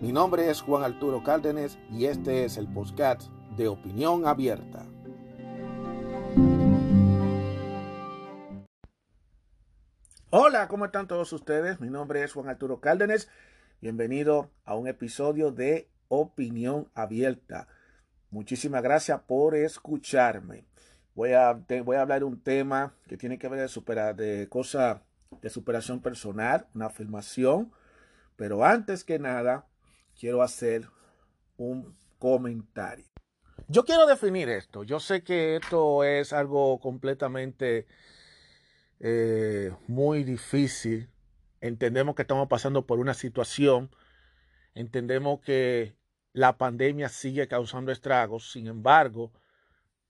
Mi 0.00 0.12
nombre 0.12 0.48
es 0.48 0.60
Juan 0.60 0.84
Arturo 0.84 1.24
Cárdenas 1.24 1.76
y 1.90 2.04
este 2.04 2.44
es 2.44 2.56
el 2.56 2.68
podcast 2.68 3.22
de 3.56 3.66
Opinión 3.66 4.28
Abierta. 4.28 4.86
Hola, 10.30 10.68
¿cómo 10.68 10.84
están 10.84 11.08
todos 11.08 11.32
ustedes? 11.32 11.80
Mi 11.80 11.90
nombre 11.90 12.22
es 12.22 12.32
Juan 12.32 12.48
Arturo 12.48 12.78
Cárdenas. 12.78 13.28
Bienvenido 13.80 14.52
a 14.64 14.76
un 14.76 14.86
episodio 14.86 15.50
de 15.50 15.88
Opinión 16.06 16.88
Abierta. 16.94 17.66
Muchísimas 18.30 18.84
gracias 18.84 19.20
por 19.22 19.56
escucharme. 19.56 20.64
Voy 21.16 21.32
a, 21.32 21.54
voy 21.84 21.96
a 21.96 22.02
hablar 22.02 22.20
de 22.20 22.24
un 22.24 22.40
tema 22.40 22.94
que 23.08 23.16
tiene 23.16 23.36
que 23.36 23.48
ver 23.48 23.62
de, 23.62 23.68
superar, 23.68 24.14
de 24.14 24.48
cosa 24.48 25.02
de 25.42 25.50
superación 25.50 26.00
personal, 26.00 26.68
una 26.72 26.86
afirmación. 26.86 27.72
Pero 28.36 28.64
antes 28.64 29.02
que 29.02 29.18
nada, 29.18 29.66
quiero 30.18 30.42
hacer 30.42 30.88
un 31.56 31.96
comentario. 32.18 33.06
Yo 33.68 33.84
quiero 33.84 34.06
definir 34.06 34.48
esto. 34.48 34.82
Yo 34.82 35.00
sé 35.00 35.22
que 35.22 35.56
esto 35.56 36.04
es 36.04 36.32
algo 36.32 36.80
completamente 36.80 37.86
eh, 39.00 39.72
muy 39.86 40.24
difícil. 40.24 41.10
Entendemos 41.60 42.14
que 42.14 42.22
estamos 42.22 42.48
pasando 42.48 42.86
por 42.86 42.98
una 42.98 43.14
situación. 43.14 43.90
Entendemos 44.74 45.40
que 45.40 45.96
la 46.32 46.56
pandemia 46.56 47.08
sigue 47.08 47.48
causando 47.48 47.92
estragos. 47.92 48.50
Sin 48.52 48.66
embargo, 48.66 49.32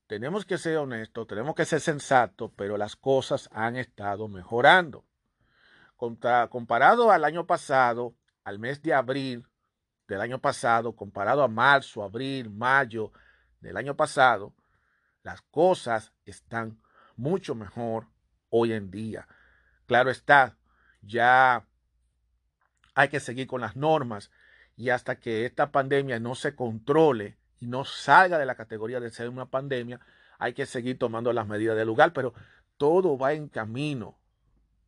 tenemos 0.07 0.45
que 0.45 0.57
ser 0.57 0.77
honestos, 0.77 1.27
tenemos 1.27 1.55
que 1.55 1.65
ser 1.65 1.81
sensatos, 1.81 2.51
pero 2.55 2.77
las 2.77 2.95
cosas 2.95 3.49
han 3.51 3.75
estado 3.75 4.27
mejorando. 4.27 5.05
comparado 5.97 7.11
al 7.11 7.25
año 7.25 7.45
pasado, 7.45 8.15
al 8.43 8.57
mes 8.57 8.81
de 8.81 8.93
abril, 8.93 9.48
del 10.09 10.21
año 10.21 10.39
pasado, 10.39 10.95
comparado 10.95 11.43
a 11.43 11.47
marzo, 11.47 12.03
abril, 12.03 12.49
mayo 12.49 13.13
del 13.61 13.77
año 13.77 13.95
pasado, 13.95 14.53
las 15.21 15.41
cosas 15.43 16.13
están 16.25 16.81
mucho 17.15 17.53
mejor 17.53 18.07
hoy 18.49 18.73
en 18.73 18.89
día. 18.89 19.27
Claro 19.85 20.09
está, 20.09 20.57
ya 21.01 21.65
hay 22.95 23.09
que 23.09 23.19
seguir 23.19 23.45
con 23.47 23.61
las 23.61 23.75
normas 23.75 24.31
y 24.75 24.89
hasta 24.89 25.19
que 25.19 25.45
esta 25.45 25.71
pandemia 25.71 26.19
no 26.19 26.33
se 26.33 26.55
controle 26.55 27.37
y 27.59 27.67
no 27.67 27.85
salga 27.85 28.39
de 28.39 28.45
la 28.45 28.55
categoría 28.55 28.99
de 28.99 29.11
ser 29.11 29.29
una 29.29 29.45
pandemia, 29.45 29.99
hay 30.39 30.53
que 30.53 30.65
seguir 30.65 30.97
tomando 30.97 31.33
las 31.33 31.47
medidas 31.47 31.77
del 31.77 31.87
lugar, 31.87 32.13
pero 32.13 32.33
todo 32.77 33.17
va 33.17 33.33
en 33.33 33.47
camino 33.47 34.17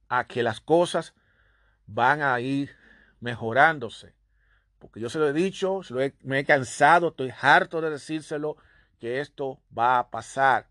a 0.08 0.25
que 0.25 0.41
las 0.41 0.61
cosas 0.61 1.13
van 1.85 2.22
a 2.23 2.39
ir 2.39 2.75
mejorándose 3.19 4.16
porque 4.82 5.00
yo 5.00 5.10
se 5.10 5.20
lo 5.20 5.30
he 5.30 5.34
dicho, 5.34 5.82
me 6.24 6.40
he 6.40 6.44
cansado, 6.44 7.09
estoy 7.09 7.31
harto 7.40 7.80
de 7.81 7.92
decírselo, 7.92 8.58
que 9.00 9.22
esto 9.22 9.62
va 9.78 10.00
a 10.00 10.09
pasar, 10.09 10.68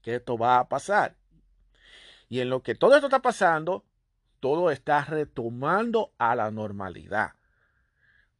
que 0.00 0.14
esto 0.14 0.38
va 0.38 0.58
a 0.58 0.68
pasar. 0.68 1.16
Y 2.30 2.40
en 2.40 2.48
lo 2.48 2.62
que 2.62 2.74
todo 2.74 2.94
esto 2.94 3.08
está 3.08 3.20
pasando, 3.20 3.84
todo 4.40 4.70
está 4.70 5.04
retomando 5.04 6.12
a 6.16 6.34
la 6.34 6.50
normalidad. 6.50 7.32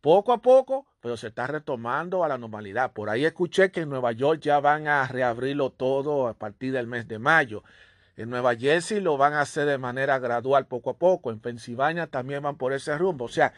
Poco 0.00 0.32
a 0.32 0.40
poco, 0.40 0.86
pero 1.00 1.18
se 1.18 1.28
está 1.28 1.46
retomando 1.46 2.24
a 2.24 2.28
la 2.28 2.38
normalidad. 2.38 2.92
Por 2.92 3.10
ahí 3.10 3.26
escuché 3.26 3.70
que 3.70 3.82
en 3.82 3.90
Nueva 3.90 4.12
York 4.12 4.40
ya 4.40 4.60
van 4.60 4.88
a 4.88 5.06
reabrirlo 5.06 5.70
todo 5.70 6.26
a 6.26 6.34
partir 6.34 6.72
del 6.72 6.86
mes 6.86 7.06
de 7.06 7.18
mayo. 7.18 7.62
En 8.16 8.30
Nueva 8.30 8.56
Jersey 8.56 9.00
lo 9.00 9.18
van 9.18 9.34
a 9.34 9.42
hacer 9.42 9.66
de 9.66 9.78
manera 9.78 10.18
gradual, 10.18 10.66
poco 10.66 10.90
a 10.90 10.96
poco. 10.96 11.30
En 11.30 11.38
Pensilvania 11.38 12.06
también 12.06 12.42
van 12.42 12.56
por 12.56 12.72
ese 12.72 12.96
rumbo. 12.96 13.26
O 13.26 13.28
sea, 13.28 13.52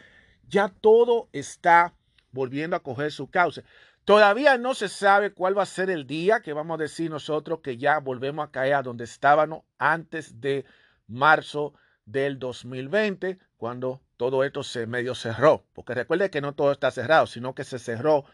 ya 0.47 0.69
todo 0.69 1.29
está 1.33 1.93
volviendo 2.31 2.75
a 2.75 2.81
coger 2.81 3.11
su 3.11 3.29
cauce. 3.29 3.63
Todavía 4.03 4.57
no 4.59 4.75
se 4.75 4.87
sabe 4.87 5.33
cuál 5.33 5.57
va 5.57 5.63
a 5.63 5.65
ser 5.65 5.89
el 5.89 6.05
día 6.05 6.41
que 6.41 6.53
vamos 6.53 6.75
a 6.75 6.83
decir 6.83 7.09
nosotros 7.09 7.61
que 7.61 7.77
ya 7.77 7.99
volvemos 7.99 8.47
a 8.47 8.51
caer 8.51 8.75
a 8.75 8.83
donde 8.83 9.03
estábamos 9.03 9.63
antes 9.79 10.39
de 10.39 10.65
marzo 11.07 11.73
del 12.05 12.37
2020, 12.37 13.39
cuando 13.57 14.01
todo 14.17 14.43
esto 14.43 14.61
se 14.61 14.85
medio 14.85 15.15
cerró. 15.15 15.65
Porque 15.73 15.95
recuerde 15.95 16.29
que 16.29 16.41
no 16.41 16.53
todo 16.53 16.71
está 16.71 16.91
cerrado, 16.91 17.25
sino 17.25 17.55
que 17.55 17.63
se 17.63 17.79
cerró 17.79 18.25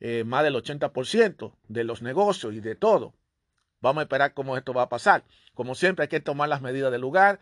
eh, 0.00 0.24
más 0.24 0.44
del 0.44 0.54
80% 0.54 1.52
de 1.68 1.84
los 1.84 2.00
negocios 2.00 2.54
y 2.54 2.60
de 2.60 2.74
todo. 2.74 3.12
Vamos 3.80 4.00
a 4.00 4.04
esperar 4.04 4.34
cómo 4.34 4.56
esto 4.56 4.72
va 4.72 4.82
a 4.82 4.88
pasar. 4.88 5.24
Como 5.54 5.74
siempre, 5.74 6.04
hay 6.04 6.08
que 6.08 6.20
tomar 6.20 6.48
las 6.48 6.62
medidas 6.62 6.90
del 6.90 7.00
lugar. 7.00 7.40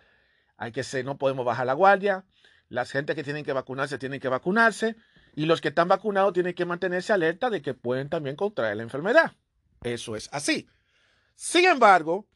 Hay 0.56 0.72
que 0.72 0.82
ser, 0.82 1.04
no 1.04 1.18
podemos 1.18 1.46
bajar 1.46 1.66
la 1.66 1.74
guardia. 1.74 2.24
Las 2.68 2.90
gente 2.90 3.14
que 3.14 3.24
tienen 3.24 3.44
que 3.44 3.52
vacunarse 3.52 3.98
tienen 3.98 4.20
que 4.20 4.28
vacunarse 4.28 4.96
y 5.34 5.46
los 5.46 5.60
que 5.60 5.68
están 5.68 5.88
vacunados 5.88 6.32
tienen 6.32 6.54
que 6.54 6.64
mantenerse 6.64 7.12
alerta 7.12 7.50
de 7.50 7.62
que 7.62 7.74
pueden 7.74 8.08
también 8.08 8.36
contraer 8.36 8.76
la 8.76 8.82
enfermedad. 8.82 9.32
Eso 9.82 10.16
es 10.16 10.28
así. 10.32 10.68
Sin 11.34 11.64
embargo, 11.66 12.26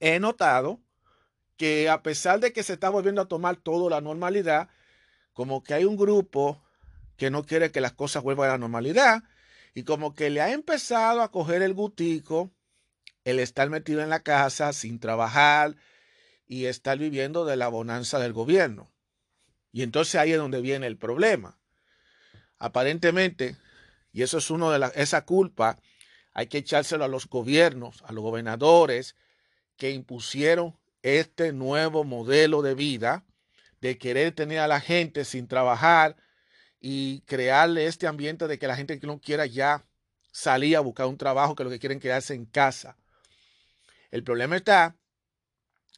he 0.00 0.18
notado 0.18 0.80
que 1.56 1.88
a 1.88 2.02
pesar 2.02 2.40
de 2.40 2.52
que 2.52 2.62
se 2.62 2.74
está 2.74 2.88
volviendo 2.90 3.20
a 3.20 3.28
tomar 3.28 3.56
todo 3.56 3.88
la 3.88 4.00
normalidad, 4.00 4.68
como 5.32 5.62
que 5.62 5.74
hay 5.74 5.84
un 5.84 5.96
grupo 5.96 6.62
que 7.16 7.30
no 7.30 7.44
quiere 7.44 7.70
que 7.70 7.80
las 7.80 7.92
cosas 7.92 8.22
vuelvan 8.22 8.48
a 8.48 8.52
la 8.52 8.58
normalidad 8.58 9.22
y 9.74 9.84
como 9.84 10.14
que 10.14 10.30
le 10.30 10.40
ha 10.40 10.52
empezado 10.52 11.22
a 11.22 11.30
coger 11.30 11.62
el 11.62 11.74
gutico 11.74 12.50
el 13.26 13.40
estar 13.40 13.68
metido 13.68 14.02
en 14.02 14.08
la 14.08 14.20
casa 14.20 14.72
sin 14.72 15.00
trabajar 15.00 15.74
y 16.46 16.66
estar 16.66 16.96
viviendo 16.96 17.44
de 17.44 17.56
la 17.56 17.66
bonanza 17.66 18.20
del 18.20 18.32
gobierno. 18.32 18.88
Y 19.76 19.82
entonces 19.82 20.14
ahí 20.14 20.32
es 20.32 20.38
donde 20.38 20.62
viene 20.62 20.86
el 20.86 20.96
problema. 20.96 21.58
Aparentemente, 22.58 23.58
y 24.10 24.22
eso 24.22 24.38
es 24.38 24.50
uno 24.50 24.70
de 24.70 24.78
las, 24.78 24.96
esa 24.96 25.26
culpa, 25.26 25.78
hay 26.32 26.46
que 26.46 26.56
echárselo 26.56 27.04
a 27.04 27.08
los 27.08 27.28
gobiernos, 27.28 28.02
a 28.06 28.12
los 28.12 28.24
gobernadores 28.24 29.16
que 29.76 29.90
impusieron 29.90 30.78
este 31.02 31.52
nuevo 31.52 32.04
modelo 32.04 32.62
de 32.62 32.74
vida, 32.74 33.26
de 33.82 33.98
querer 33.98 34.32
tener 34.32 34.60
a 34.60 34.66
la 34.66 34.80
gente 34.80 35.26
sin 35.26 35.46
trabajar 35.46 36.16
y 36.80 37.20
crearle 37.26 37.84
este 37.84 38.06
ambiente 38.06 38.48
de 38.48 38.58
que 38.58 38.68
la 38.68 38.76
gente 38.76 38.98
que 38.98 39.06
no 39.06 39.20
quiera 39.20 39.44
ya 39.44 39.84
salir 40.32 40.78
a 40.78 40.80
buscar 40.80 41.04
un 41.04 41.18
trabajo, 41.18 41.54
que 41.54 41.64
lo 41.64 41.70
que 41.70 41.80
quieren 41.80 42.00
quedarse 42.00 42.32
en 42.32 42.46
casa. 42.46 42.96
El 44.10 44.24
problema 44.24 44.56
está 44.56 44.96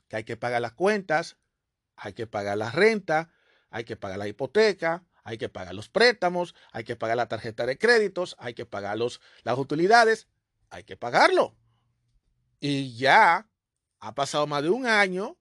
que 0.09 0.17
hay 0.17 0.25
que 0.25 0.37
pagar 0.37 0.63
las 0.63 0.73
cuentas, 0.73 1.37
hay 1.95 2.13
que 2.13 2.27
pagar 2.27 2.59
la 2.59 2.73
renta, 2.73 3.31
hay 3.71 3.85
que 3.85 3.97
pagar 3.97 4.19
la 4.19 4.29
hipoteca, 4.29 5.05
hay 5.25 5.39
que 5.39 5.49
pagar 5.49 5.75
los 5.75 5.89
préstamos, 5.89 6.55
hay 6.73 6.85
que 6.85 6.97
pagar 6.97 7.17
la 7.17 7.29
tarjeta 7.29 7.67
de 7.67 7.77
créditos, 7.77 8.35
hay 8.39 8.55
que 8.55 8.65
pagar 8.65 8.97
los, 8.97 9.21
las 9.43 9.59
utilidades, 9.59 10.27
hay 10.71 10.85
que 10.85 10.97
pagarlo. 10.97 11.55
Y 12.61 12.97
ya 12.97 13.49
ha 14.01 14.15
pasado 14.15 14.47
más 14.47 14.63
de 14.63 14.71
un 14.71 14.87
año 14.87 15.37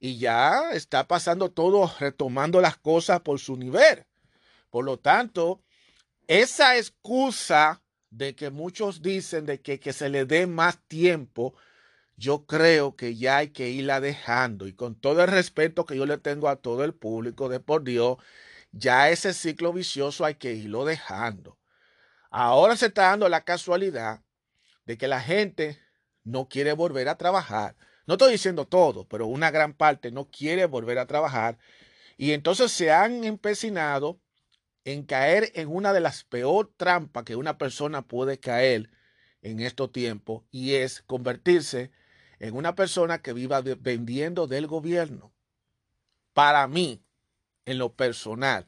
y 0.00 0.18
ya 0.18 0.72
está 0.72 1.06
pasando 1.06 1.50
todo, 1.50 1.90
retomando 1.98 2.60
las 2.60 2.76
cosas 2.76 3.20
por 3.20 3.38
su 3.38 3.56
nivel. 3.56 4.04
Por 4.70 4.84
lo 4.84 4.98
tanto, 4.98 5.62
esa 6.26 6.76
excusa 6.76 7.82
de 8.10 8.34
que 8.34 8.50
muchos 8.50 9.02
dicen 9.02 9.46
de 9.46 9.60
que, 9.60 9.80
que 9.80 9.92
se 9.92 10.08
le 10.08 10.24
dé 10.24 10.46
más 10.46 10.78
tiempo 10.88 11.54
yo 12.16 12.46
creo 12.46 12.96
que 12.96 13.16
ya 13.16 13.38
hay 13.38 13.48
que 13.48 13.70
irla 13.70 14.00
dejando. 14.00 14.66
Y 14.66 14.74
con 14.74 14.94
todo 14.94 15.22
el 15.22 15.28
respeto 15.28 15.86
que 15.86 15.96
yo 15.96 16.06
le 16.06 16.18
tengo 16.18 16.48
a 16.48 16.56
todo 16.56 16.84
el 16.84 16.94
público 16.94 17.48
de 17.48 17.60
por 17.60 17.84
Dios, 17.84 18.18
ya 18.72 19.10
ese 19.10 19.32
ciclo 19.32 19.72
vicioso 19.72 20.24
hay 20.24 20.36
que 20.36 20.52
irlo 20.54 20.84
dejando. 20.84 21.58
Ahora 22.30 22.76
se 22.76 22.86
está 22.86 23.02
dando 23.10 23.28
la 23.28 23.44
casualidad 23.44 24.22
de 24.86 24.98
que 24.98 25.08
la 25.08 25.20
gente 25.20 25.78
no 26.24 26.48
quiere 26.48 26.72
volver 26.72 27.08
a 27.08 27.16
trabajar. 27.16 27.76
No 28.06 28.14
estoy 28.14 28.32
diciendo 28.32 28.66
todo, 28.66 29.06
pero 29.08 29.26
una 29.26 29.50
gran 29.50 29.72
parte 29.72 30.10
no 30.10 30.28
quiere 30.30 30.66
volver 30.66 30.98
a 30.98 31.06
trabajar. 31.06 31.58
Y 32.16 32.32
entonces 32.32 32.72
se 32.72 32.92
han 32.92 33.24
empecinado 33.24 34.20
en 34.84 35.04
caer 35.04 35.50
en 35.54 35.68
una 35.68 35.92
de 35.92 36.00
las 36.00 36.24
peor 36.24 36.72
trampas 36.76 37.24
que 37.24 37.36
una 37.36 37.56
persona 37.56 38.02
puede 38.02 38.38
caer 38.38 38.90
en 39.42 39.60
estos 39.60 39.92
tiempos 39.92 40.42
y 40.50 40.74
es 40.74 41.02
convertirse 41.02 41.90
en 42.44 42.54
una 42.54 42.74
persona 42.74 43.22
que 43.22 43.32
viva 43.32 43.62
vendiendo 43.62 44.46
del 44.46 44.66
gobierno. 44.66 45.32
Para 46.34 46.68
mí, 46.68 47.02
en 47.64 47.78
lo 47.78 47.94
personal, 47.94 48.66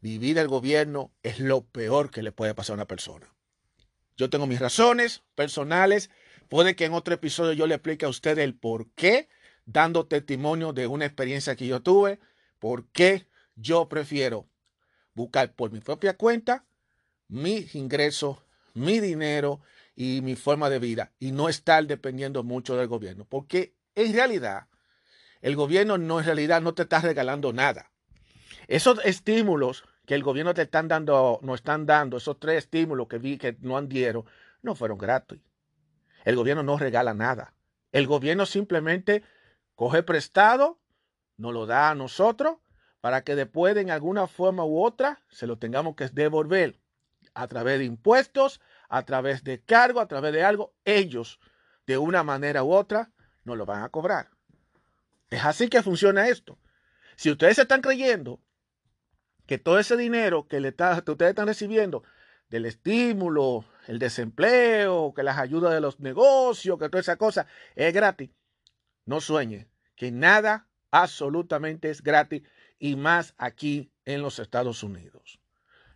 vivir 0.00 0.38
el 0.38 0.48
gobierno 0.48 1.12
es 1.22 1.38
lo 1.38 1.64
peor 1.64 2.10
que 2.10 2.22
le 2.24 2.32
puede 2.32 2.52
pasar 2.52 2.74
a 2.74 2.78
una 2.78 2.88
persona. 2.88 3.32
Yo 4.16 4.28
tengo 4.28 4.48
mis 4.48 4.58
razones 4.58 5.22
personales. 5.36 6.10
Puede 6.48 6.74
que 6.74 6.84
en 6.84 6.94
otro 6.94 7.14
episodio 7.14 7.52
yo 7.52 7.68
le 7.68 7.76
explique 7.76 8.06
a 8.06 8.08
usted 8.08 8.38
el 8.38 8.56
por 8.56 8.90
qué, 8.94 9.28
dando 9.66 10.06
testimonio 10.06 10.72
de 10.72 10.88
una 10.88 11.06
experiencia 11.06 11.54
que 11.54 11.68
yo 11.68 11.80
tuve, 11.80 12.18
por 12.58 12.88
qué 12.88 13.28
yo 13.54 13.88
prefiero 13.88 14.48
buscar 15.14 15.54
por 15.54 15.70
mi 15.70 15.78
propia 15.78 16.16
cuenta 16.16 16.66
mis 17.28 17.76
ingresos, 17.76 18.38
mi 18.74 18.98
dinero 18.98 19.60
y 19.94 20.20
mi 20.22 20.36
forma 20.36 20.70
de 20.70 20.78
vida 20.78 21.12
y 21.18 21.32
no 21.32 21.48
estar 21.48 21.86
dependiendo 21.86 22.42
mucho 22.42 22.76
del 22.76 22.88
gobierno. 22.88 23.24
Porque 23.24 23.74
en 23.94 24.12
realidad, 24.12 24.66
el 25.40 25.56
gobierno 25.56 25.98
no 25.98 26.20
en 26.20 26.26
realidad 26.26 26.62
no 26.62 26.74
te 26.74 26.82
está 26.82 27.00
regalando 27.00 27.52
nada. 27.52 27.90
Esos 28.66 29.04
estímulos 29.04 29.84
que 30.06 30.14
el 30.14 30.22
gobierno 30.22 30.54
te 30.54 30.62
están 30.62 30.88
dando, 30.88 31.38
no 31.42 31.54
están 31.54 31.86
dando, 31.86 32.16
esos 32.16 32.38
tres 32.38 32.64
estímulos 32.64 33.08
que 33.08 33.18
vi 33.18 33.38
que 33.38 33.56
no 33.60 33.76
han 33.76 33.88
dieron, 33.88 34.24
no 34.62 34.74
fueron 34.74 34.98
gratis. 34.98 35.40
El 36.24 36.36
gobierno 36.36 36.62
no 36.62 36.78
regala 36.78 37.14
nada. 37.14 37.54
El 37.92 38.06
gobierno 38.06 38.46
simplemente 38.46 39.22
coge 39.74 40.02
prestado, 40.02 40.78
nos 41.36 41.52
lo 41.52 41.66
da 41.66 41.90
a 41.90 41.94
nosotros 41.94 42.56
para 43.00 43.22
que 43.22 43.34
después 43.34 43.76
en 43.76 43.90
alguna 43.90 44.26
forma 44.26 44.64
u 44.64 44.82
otra 44.82 45.20
se 45.28 45.46
lo 45.46 45.58
tengamos 45.58 45.94
que 45.94 46.08
devolver 46.08 46.80
a 47.34 47.46
través 47.48 47.78
de 47.78 47.84
impuestos, 47.84 48.60
a 48.94 49.04
través 49.04 49.42
de 49.42 49.60
cargo, 49.60 50.00
a 50.00 50.06
través 50.06 50.32
de 50.32 50.44
algo. 50.44 50.72
Ellos, 50.84 51.40
de 51.84 51.98
una 51.98 52.22
manera 52.22 52.62
u 52.62 52.72
otra, 52.72 53.10
nos 53.42 53.58
lo 53.58 53.66
van 53.66 53.82
a 53.82 53.88
cobrar. 53.88 54.30
Es 55.30 55.44
así 55.44 55.68
que 55.68 55.82
funciona 55.82 56.28
esto. 56.28 56.60
Si 57.16 57.28
ustedes 57.28 57.58
están 57.58 57.80
creyendo 57.80 58.40
que 59.46 59.58
todo 59.58 59.80
ese 59.80 59.96
dinero 59.96 60.46
que, 60.46 60.60
le 60.60 60.68
ustedes 60.68 61.30
están 61.30 61.48
recibiendo 61.48 62.04
del 62.48 62.66
estímulo, 62.66 63.64
el 63.88 63.98
desempleo, 63.98 65.12
que 65.12 65.24
las 65.24 65.38
ayudas 65.38 65.74
de 65.74 65.80
los 65.80 65.98
negocios, 65.98 66.78
que 66.78 66.88
toda 66.88 67.00
esa 67.00 67.16
cosa 67.16 67.48
es 67.74 67.92
gratis, 67.92 68.30
no 69.06 69.20
sueñe 69.20 69.66
que 69.96 70.12
nada 70.12 70.68
absolutamente 70.92 71.90
es 71.90 72.00
gratis 72.00 72.42
y 72.78 72.94
más 72.94 73.34
aquí 73.38 73.90
en 74.04 74.22
los 74.22 74.38
Estados 74.38 74.84
Unidos. 74.84 75.40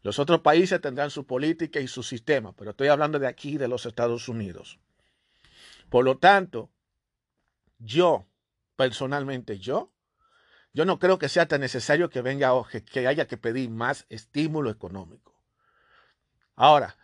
Los 0.08 0.18
otros 0.18 0.40
países 0.40 0.80
tendrán 0.80 1.10
su 1.10 1.26
política 1.26 1.80
y 1.80 1.86
su 1.86 2.02
sistema, 2.02 2.54
pero 2.54 2.70
estoy 2.70 2.88
hablando 2.88 3.18
de 3.18 3.26
aquí, 3.26 3.58
de 3.58 3.68
los 3.68 3.84
Estados 3.84 4.26
Unidos. 4.30 4.78
Por 5.90 6.02
lo 6.02 6.16
tanto, 6.16 6.70
yo, 7.78 8.26
personalmente 8.74 9.58
yo, 9.58 9.92
yo 10.72 10.86
no 10.86 10.98
creo 10.98 11.18
que 11.18 11.28
sea 11.28 11.46
tan 11.46 11.60
necesario 11.60 12.08
que 12.08 12.22
venga 12.22 12.50
que 12.90 13.06
haya 13.06 13.26
que 13.26 13.36
pedir 13.36 13.68
más 13.68 14.06
estímulo 14.08 14.70
económico. 14.70 15.38
Ahora, 16.56 16.96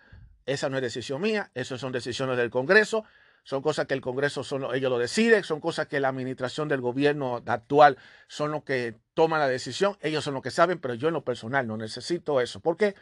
esa 0.46 0.70
no 0.70 0.76
es 0.76 0.82
decisión 0.82 1.20
mía, 1.20 1.50
esas 1.52 1.82
son 1.82 1.92
decisiones 1.92 2.38
del 2.38 2.48
Congreso, 2.48 3.04
son 3.44 3.62
cosas 3.62 3.86
que 3.86 3.94
el 3.94 4.00
Congreso 4.00 4.42
son, 4.42 4.74
ellos 4.74 4.90
lo 4.90 4.98
deciden, 4.98 5.44
son 5.44 5.60
cosas 5.60 5.86
que 5.86 6.00
la 6.00 6.08
administración 6.08 6.66
del 6.66 6.80
gobierno 6.80 7.42
actual 7.46 7.98
son 8.26 8.50
los 8.50 8.64
que 8.64 8.96
toman 9.12 9.38
la 9.38 9.48
decisión, 9.48 9.96
ellos 10.00 10.24
son 10.24 10.34
los 10.34 10.42
que 10.42 10.50
saben, 10.50 10.78
pero 10.80 10.94
yo 10.94 11.08
en 11.08 11.14
lo 11.14 11.24
personal 11.24 11.66
no 11.66 11.76
necesito 11.76 12.40
eso. 12.40 12.60
¿Por 12.60 12.78
qué? 12.78 12.94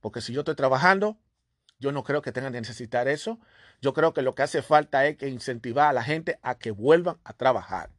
Porque 0.00 0.20
si 0.20 0.32
yo 0.32 0.40
estoy 0.40 0.54
trabajando, 0.54 1.18
yo 1.80 1.90
no 1.90 2.04
creo 2.04 2.22
que 2.22 2.32
tengan 2.32 2.52
que 2.52 2.60
necesitar 2.60 3.08
eso. 3.08 3.40
Yo 3.80 3.92
creo 3.92 4.14
que 4.14 4.22
lo 4.22 4.34
que 4.34 4.42
hace 4.42 4.62
falta 4.62 5.04
es 5.06 5.16
que 5.16 5.28
incentivar 5.28 5.90
a 5.90 5.92
la 5.92 6.02
gente 6.02 6.38
a 6.42 6.56
que 6.56 6.70
vuelvan 6.70 7.18
a 7.24 7.32
trabajar. 7.32 7.90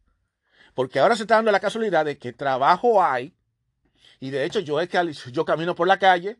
Porque 0.73 0.99
ahora 0.99 1.17
se 1.17 1.23
está 1.23 1.35
dando 1.35 1.51
la 1.51 1.59
casualidad 1.59 2.05
de 2.05 2.17
que 2.17 2.31
trabajo 2.31 3.03
hay. 3.03 3.33
Y 4.21 4.29
de 4.29 4.45
hecho 4.45 4.61
yo 4.61 4.79
es 4.79 4.87
que 4.87 5.13
yo 5.31 5.45
camino 5.45 5.75
por 5.75 5.87
la 5.87 5.99
calle 5.99 6.39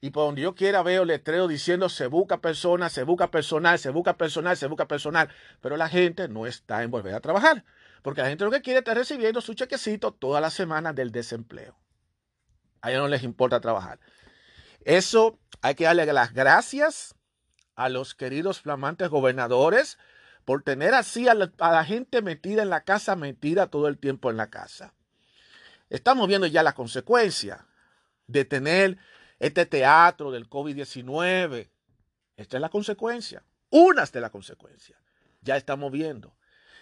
y 0.00 0.10
por 0.10 0.26
donde 0.26 0.42
yo 0.42 0.54
quiera 0.54 0.82
veo 0.82 1.04
letrero 1.04 1.48
diciendo 1.48 1.88
se 1.88 2.06
busca 2.06 2.40
personas, 2.40 2.92
se 2.92 3.02
busca 3.02 3.30
personal, 3.30 3.78
se 3.78 3.90
busca 3.90 4.16
personal, 4.16 4.56
se 4.56 4.66
busca 4.68 4.86
personal. 4.86 5.28
Pero 5.60 5.76
la 5.76 5.88
gente 5.88 6.28
no 6.28 6.46
está 6.46 6.82
en 6.82 6.90
volver 6.90 7.14
a 7.14 7.20
trabajar. 7.20 7.64
Porque 8.02 8.22
la 8.22 8.28
gente 8.28 8.44
lo 8.44 8.50
que 8.50 8.62
quiere 8.62 8.78
es 8.78 8.82
estar 8.82 8.96
recibiendo 8.96 9.40
su 9.40 9.54
chequecito 9.54 10.12
toda 10.12 10.40
la 10.40 10.50
semana 10.50 10.92
del 10.92 11.10
desempleo. 11.10 11.76
A 12.80 12.90
ellos 12.90 13.02
no 13.02 13.08
les 13.08 13.24
importa 13.24 13.60
trabajar. 13.60 13.98
Eso 14.84 15.38
hay 15.62 15.74
que 15.74 15.84
darle 15.84 16.06
las 16.12 16.32
gracias 16.32 17.16
a 17.74 17.88
los 17.88 18.14
queridos 18.14 18.60
flamantes 18.60 19.08
gobernadores 19.08 19.98
por 20.44 20.62
tener 20.62 20.94
así 20.94 21.28
a 21.28 21.34
la, 21.34 21.84
gente 21.84 22.22
metida 22.22 22.62
en 22.62 22.70
la 22.70 22.82
casa, 22.82 23.16
metida 23.16 23.66
todo 23.66 23.88
el 23.88 23.98
tiempo 23.98 24.30
en 24.30 24.36
la 24.36 24.48
casa. 24.48 24.94
Estamos 25.90 26.28
viendo 26.28 26.46
ya 26.46 26.62
la 26.62 26.74
consecuencia 26.74 27.66
de 28.26 28.44
tener 28.44 28.98
este 29.38 29.66
teatro 29.66 30.30
del 30.30 30.48
COVID-19. 30.48 31.70
Esta 32.36 32.56
es 32.56 32.60
la 32.60 32.68
consecuencia, 32.68 33.44
unas 33.70 34.12
de 34.12 34.20
las 34.20 34.30
consecuencias. 34.30 35.00
Ya 35.40 35.56
estamos 35.56 35.92
viendo. 35.92 36.36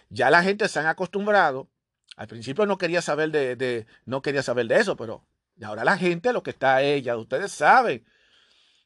Ya 0.09 0.29
la 0.29 0.43
gente 0.43 0.67
se 0.67 0.79
han 0.79 0.87
acostumbrado. 0.87 1.69
Al 2.15 2.27
principio 2.27 2.65
no 2.65 2.77
quería 2.77 3.01
saber 3.01 3.31
de, 3.31 3.85
no 4.05 4.21
quería 4.21 4.41
saber 4.41 4.67
de 4.67 4.79
eso, 4.79 4.95
pero 4.95 5.25
ahora 5.61 5.83
la 5.83 5.97
gente 5.97 6.33
lo 6.33 6.43
que 6.43 6.51
está 6.51 6.81
ella, 6.81 7.17
ustedes 7.17 7.51
saben 7.51 8.05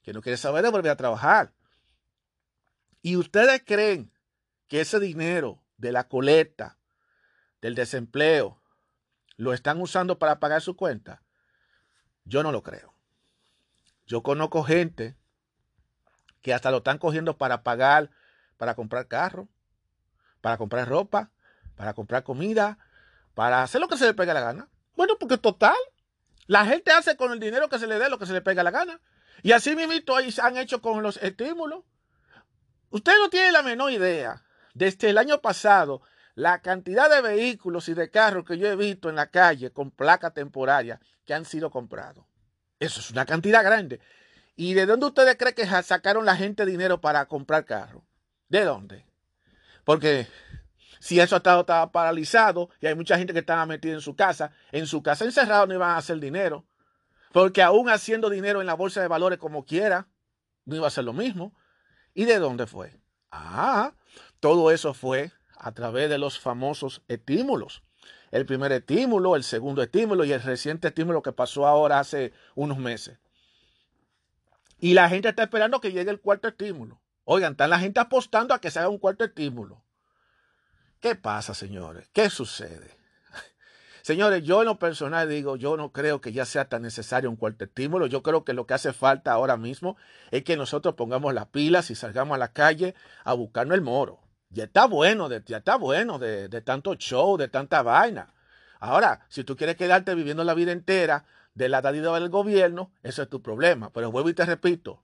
que 0.04 0.14
no 0.14 0.22
quiere 0.22 0.38
saber 0.38 0.64
de 0.64 0.72
volver 0.72 0.92
a 0.92 0.98
trabajar. 0.98 1.54
Y 3.02 3.16
ustedes 3.16 3.64
creen 3.66 4.12
que 4.68 4.82
ese 4.82 5.00
dinero 5.00 5.64
de 5.78 5.92
la 5.92 6.08
coleta, 6.08 6.78
del 7.62 7.76
desempleo, 7.76 8.62
lo 9.38 9.54
están 9.54 9.82
usando 9.82 10.20
para 10.20 10.40
pagar 10.40 10.62
su 10.62 10.76
cuenta? 10.76 11.24
Yo 12.26 12.44
no 12.44 12.52
lo 12.52 12.62
creo. 12.64 12.91
Yo 14.12 14.24
conozco 14.24 14.62
gente 14.66 15.16
que 16.42 16.54
hasta 16.54 16.70
lo 16.70 16.80
están 16.80 16.98
cogiendo 16.98 17.38
para 17.38 17.64
pagar, 17.64 18.10
para 18.58 18.76
comprar 18.76 19.08
carro, 19.08 19.48
para 20.42 20.58
comprar 20.58 20.90
ropa, 20.90 21.32
para 21.78 21.94
comprar 21.94 22.26
comida, 22.26 22.78
para 23.36 23.64
hacer 23.64 23.80
lo 23.80 23.88
que 23.88 23.96
se 23.96 24.06
le 24.06 24.14
pega 24.14 24.34
la 24.34 24.42
gana. 24.42 24.68
Bueno, 24.98 25.14
porque 25.18 25.38
total, 25.38 25.78
la 26.46 26.66
gente 26.66 26.92
hace 26.92 27.16
con 27.16 27.32
el 27.32 27.40
dinero 27.40 27.70
que 27.70 27.80
se 27.80 27.88
le 27.88 28.00
dé 28.00 28.10
lo 28.10 28.20
que 28.20 28.26
se 28.26 28.34
le 28.34 28.42
pega 28.42 28.64
la 28.64 28.72
gana. 28.72 29.00
Y 29.44 29.54
así 29.54 29.78
mismo 29.78 29.94
han 30.44 30.58
hecho 30.58 30.82
con 30.82 31.02
los 31.02 31.16
estímulos. 31.16 31.86
Usted 32.90 33.14
no 33.18 33.30
tiene 33.30 33.54
la 33.54 33.62
menor 33.62 33.94
idea 33.94 34.44
desde 34.74 35.12
el 35.12 35.20
año 35.20 35.40
pasado, 35.40 36.02
la 36.36 36.62
cantidad 36.62 37.10
de 37.10 37.22
vehículos 37.22 37.88
y 37.88 37.94
de 37.94 38.10
carros 38.10 38.44
que 38.44 38.58
yo 38.58 38.68
he 38.68 38.76
visto 38.76 39.08
en 39.08 39.16
la 39.16 39.28
calle 39.28 39.72
con 39.72 39.90
placa 39.90 40.32
temporaria 40.32 41.00
que 41.24 41.34
han 41.34 41.46
sido 41.46 41.72
comprados. 41.72 42.26
Eso 42.82 43.00
es 43.00 43.12
una 43.12 43.28
cantidad 43.28 43.64
grande. 43.64 44.00
¿Y 44.56 44.74
de 44.74 44.88
dónde 44.88 45.06
ustedes 45.06 45.38
creen 45.38 45.54
que 45.54 45.68
sacaron 45.84 46.26
la 46.26 46.36
gente 46.36 46.66
dinero 46.66 47.00
para 47.00 47.28
comprar 47.28 47.64
carros? 47.64 48.02
¿De 48.50 48.64
dónde? 48.64 49.06
Porque 49.86 50.28
si 51.00 51.20
eso 51.20 51.38
estado 51.38 51.62
estaba 51.62 51.92
paralizado 51.92 52.72
y 52.80 52.88
hay 52.88 52.96
mucha 52.96 53.20
gente 53.20 53.34
que 53.34 53.40
estaba 53.40 53.68
metida 53.68 53.94
en 53.94 54.02
su 54.02 54.16
casa, 54.16 54.52
en 54.72 54.88
su 54.88 55.04
casa 55.04 55.26
encerrado 55.26 55.68
no 55.68 55.76
iban 55.76 55.92
a 55.92 55.98
hacer 55.98 56.20
dinero. 56.20 56.66
Porque 57.32 57.62
aún 57.62 57.88
haciendo 57.88 58.32
dinero 58.32 58.62
en 58.62 58.68
la 58.68 58.74
bolsa 58.74 59.00
de 59.00 59.08
valores 59.08 59.38
como 59.38 59.64
quiera, 59.64 60.08
no 60.66 60.76
iba 60.76 60.88
a 60.88 60.92
ser 60.92 61.04
lo 61.04 61.14
mismo. 61.14 61.54
¿Y 62.16 62.26
de 62.26 62.40
dónde 62.40 62.66
fue? 62.66 63.00
Ah, 63.30 63.94
todo 64.40 64.72
eso 64.72 64.96
fue 64.96 65.32
a 65.56 65.72
través 65.72 66.10
de 66.10 66.18
los 66.18 66.40
famosos 66.40 67.04
estímulos. 67.08 67.84
El 68.32 68.46
primer 68.46 68.72
estímulo, 68.72 69.36
el 69.36 69.44
segundo 69.44 69.84
estímulo 69.84 70.24
y 70.24 70.32
el 70.32 70.42
reciente 70.42 70.88
estímulo 70.88 71.22
que 71.22 71.34
pasó 71.34 71.68
ahora 71.68 72.00
hace 72.00 72.32
unos 72.56 72.78
meses. 72.78 73.20
Y 74.80 74.94
la 74.94 75.10
gente 75.10 75.30
está 75.30 75.44
esperando 75.44 75.82
que 75.82 75.92
llegue 75.92 76.10
el 76.10 76.22
cuarto 76.22 76.48
estímulo. 76.48 77.02
Oigan, 77.26 77.52
está 77.52 77.68
la 77.68 77.80
gente 77.80 78.00
apostando 78.00 78.54
a 78.54 78.60
que 78.60 78.72
se 78.72 78.80
haga 78.80 78.90
un 78.90 78.98
cuarto 78.98 79.26
estímulo. 79.26 79.84
¿Qué 81.02 81.16
pasa, 81.16 81.54
señores? 81.54 82.10
¿Qué 82.14 82.30
sucede? 82.30 82.98
Señores, 84.02 84.44
yo 84.44 84.62
en 84.62 84.68
lo 84.68 84.80
personal 84.80 85.30
digo, 85.30 85.56
yo 85.56 85.78
no 85.78 85.92
creo 85.92 86.22
que 86.22 86.32
ya 86.32 86.46
sea 86.46 86.66
tan 86.66 86.84
necesario 86.84 87.30
un 87.30 87.36
cuarto 87.36 87.66
estímulo. 87.66 88.08
Yo 88.08 88.24
creo 88.24 88.44
que 88.44 88.54
lo 88.54 88.66
que 88.66 88.74
hace 88.74 88.94
falta 88.94 89.34
ahora 89.34 89.58
mismo 89.58 89.98
es 90.32 90.44
que 90.44 90.58
nosotros 90.58 90.96
pongamos 90.96 91.34
las 91.34 91.48
pilas 91.48 91.92
y 91.92 91.96
salgamos 91.96 92.36
a 92.36 92.40
la 92.40 92.54
calle 92.54 92.96
a 93.24 93.34
buscarnos 93.34 93.76
el 93.76 93.82
moro. 93.82 94.20
Ya 94.52 94.66
está 94.66 94.86
bueno, 94.86 95.30
de, 95.30 95.42
ya 95.46 95.58
está 95.58 95.78
bueno 95.78 96.20
de, 96.20 96.50
tanto 96.62 96.96
show, 96.96 97.38
de 97.38 97.48
tanta 97.48 97.82
vaina. 97.84 98.34
Ahora, 98.80 99.26
si 99.30 99.44
tú 99.44 99.56
quieres 99.56 99.78
quedarte 99.78 100.14
viviendo 100.14 100.44
la 100.44 100.54
vida 100.54 100.74
entera 100.74 101.26
de 101.54 101.70
la 101.70 101.82
dadida 101.82 102.14
del 102.20 102.30
gobierno, 102.30 102.92
eso 103.02 103.22
es 103.22 103.30
tu 103.30 103.42
problema. 103.42 103.92
Pero 103.94 104.12
vuelvo 104.12 104.30
y 104.30 104.34
te 104.34 104.46
repito, 104.46 105.04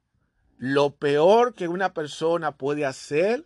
lo 0.58 0.96
peor 0.96 1.54
que 1.54 1.68
una 1.68 1.94
persona 1.94 2.58
puede 2.58 2.86
hacer 2.86 3.46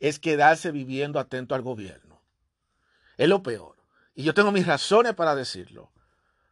es 0.00 0.18
quedarse 0.18 0.72
viviendo 0.72 1.20
atento 1.20 1.54
al 1.54 1.62
gobierno. 1.62 2.20
Es 3.16 3.28
lo 3.28 3.42
peor. 3.42 3.76
Y 4.14 4.24
yo 4.24 4.34
tengo 4.34 4.50
mis 4.50 4.66
razones 4.66 5.14
para 5.14 5.36
decirlo. 5.36 5.92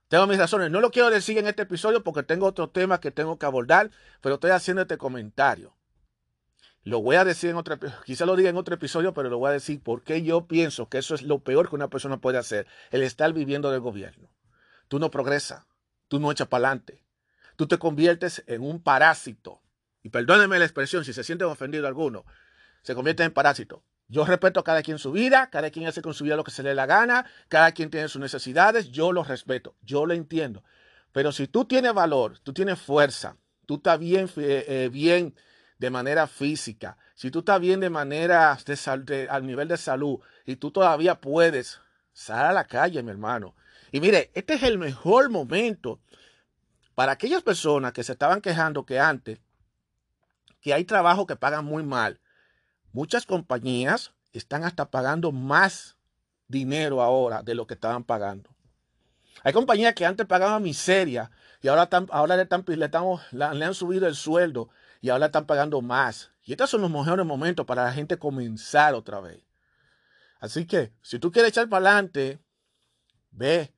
Tengo 0.08 0.26
mis 0.26 0.38
razones. 0.38 0.70
No 0.70 0.80
lo 0.80 0.90
quiero 0.90 1.10
decir 1.10 1.36
en 1.38 1.48
este 1.48 1.62
episodio 1.62 2.04
porque 2.04 2.22
tengo 2.22 2.46
otro 2.46 2.70
tema 2.70 3.00
que 3.00 3.10
tengo 3.10 3.38
que 3.38 3.46
abordar, 3.46 3.90
pero 4.20 4.36
estoy 4.36 4.52
haciendo 4.52 4.82
este 4.82 4.98
comentario. 4.98 5.74
Lo 6.84 7.02
voy 7.02 7.16
a 7.16 7.24
decir 7.24 7.50
en 7.50 7.56
otro, 7.56 7.78
quizá 8.04 8.24
lo 8.24 8.36
diga 8.36 8.50
en 8.50 8.56
otro 8.56 8.74
episodio, 8.74 9.12
pero 9.12 9.28
lo 9.28 9.38
voy 9.38 9.50
a 9.50 9.52
decir 9.52 9.80
porque 9.82 10.22
yo 10.22 10.46
pienso 10.46 10.88
que 10.88 10.98
eso 10.98 11.14
es 11.14 11.22
lo 11.22 11.40
peor 11.40 11.68
que 11.68 11.74
una 11.74 11.88
persona 11.88 12.18
puede 12.18 12.38
hacer, 12.38 12.66
el 12.90 13.02
estar 13.02 13.32
viviendo 13.32 13.70
del 13.70 13.80
gobierno. 13.80 14.30
Tú 14.88 14.98
no 14.98 15.10
progresas, 15.10 15.64
tú 16.08 16.18
no 16.20 16.32
echas 16.32 16.48
para 16.48 16.68
adelante, 16.68 17.04
tú 17.56 17.66
te 17.66 17.78
conviertes 17.78 18.42
en 18.46 18.62
un 18.62 18.82
parásito. 18.82 19.60
Y 20.02 20.10
perdónenme 20.10 20.58
la 20.58 20.64
expresión 20.64 21.04
si 21.04 21.12
se 21.12 21.24
sienten 21.24 21.48
ofendido 21.48 21.86
alguno, 21.86 22.24
se 22.82 22.94
convierte 22.94 23.24
en 23.24 23.32
parásito. 23.32 23.82
Yo 24.10 24.24
respeto 24.24 24.60
a 24.60 24.64
cada 24.64 24.82
quien 24.82 24.98
su 24.98 25.12
vida, 25.12 25.50
cada 25.50 25.70
quien 25.70 25.86
hace 25.86 26.00
con 26.00 26.14
su 26.14 26.24
vida 26.24 26.36
lo 26.36 26.44
que 26.44 26.50
se 26.50 26.62
le 26.62 26.74
la 26.74 26.86
gana, 26.86 27.26
cada 27.48 27.72
quien 27.72 27.90
tiene 27.90 28.08
sus 28.08 28.22
necesidades, 28.22 28.90
yo 28.90 29.12
lo 29.12 29.22
respeto, 29.22 29.76
yo 29.82 30.06
lo 30.06 30.14
entiendo. 30.14 30.64
Pero 31.12 31.32
si 31.32 31.46
tú 31.46 31.66
tienes 31.66 31.92
valor, 31.92 32.38
tú 32.38 32.54
tienes 32.54 32.78
fuerza, 32.78 33.36
tú 33.66 33.76
estás 33.76 33.98
bien, 33.98 34.30
eh, 34.38 34.88
bien 34.90 35.34
de 35.78 35.90
manera 35.90 36.26
física, 36.26 36.96
si 37.14 37.30
tú 37.30 37.40
estás 37.40 37.60
bien 37.60 37.80
de 37.80 37.90
manera 37.90 38.56
de, 39.04 39.28
al 39.30 39.46
nivel 39.46 39.68
de 39.68 39.76
salud 39.76 40.20
y 40.44 40.56
tú 40.56 40.70
todavía 40.70 41.20
puedes, 41.20 41.80
sal 42.12 42.46
a 42.46 42.52
la 42.52 42.64
calle, 42.64 43.02
mi 43.02 43.10
hermano. 43.10 43.54
Y 43.92 44.00
mire, 44.00 44.30
este 44.34 44.54
es 44.54 44.62
el 44.64 44.78
mejor 44.78 45.30
momento 45.30 46.00
para 46.94 47.12
aquellas 47.12 47.42
personas 47.42 47.92
que 47.92 48.02
se 48.02 48.12
estaban 48.12 48.40
quejando 48.40 48.84
que 48.84 48.98
antes, 48.98 49.40
que 50.60 50.74
hay 50.74 50.84
trabajo 50.84 51.26
que 51.26 51.36
pagan 51.36 51.64
muy 51.64 51.84
mal. 51.84 52.20
Muchas 52.92 53.24
compañías 53.24 54.12
están 54.32 54.64
hasta 54.64 54.90
pagando 54.90 55.30
más 55.30 55.96
dinero 56.48 57.02
ahora 57.02 57.42
de 57.42 57.54
lo 57.54 57.66
que 57.66 57.74
estaban 57.74 58.02
pagando. 58.02 58.50
Hay 59.44 59.52
compañías 59.52 59.94
que 59.94 60.04
antes 60.04 60.26
pagaban 60.26 60.62
miseria 60.62 61.30
y 61.62 61.68
ahora, 61.68 61.88
ahora 62.10 62.36
le, 62.36 62.42
están, 62.42 62.64
le 62.66 63.64
han 63.64 63.74
subido 63.74 64.08
el 64.08 64.16
sueldo 64.16 64.68
y 65.00 65.10
ahora 65.10 65.26
están 65.26 65.46
pagando 65.46 65.80
más. 65.80 66.32
Y 66.44 66.52
estos 66.52 66.70
son 66.70 66.80
los 66.80 66.90
mejores 66.90 67.24
momentos 67.24 67.66
para 67.66 67.84
la 67.84 67.92
gente 67.92 68.18
comenzar 68.18 68.94
otra 68.94 69.20
vez. 69.20 69.44
Así 70.40 70.66
que, 70.66 70.92
si 71.02 71.18
tú 71.18 71.32
quieres 71.32 71.50
echar 71.50 71.68
para 71.68 71.90
adelante, 71.90 72.38
ve 73.30 73.72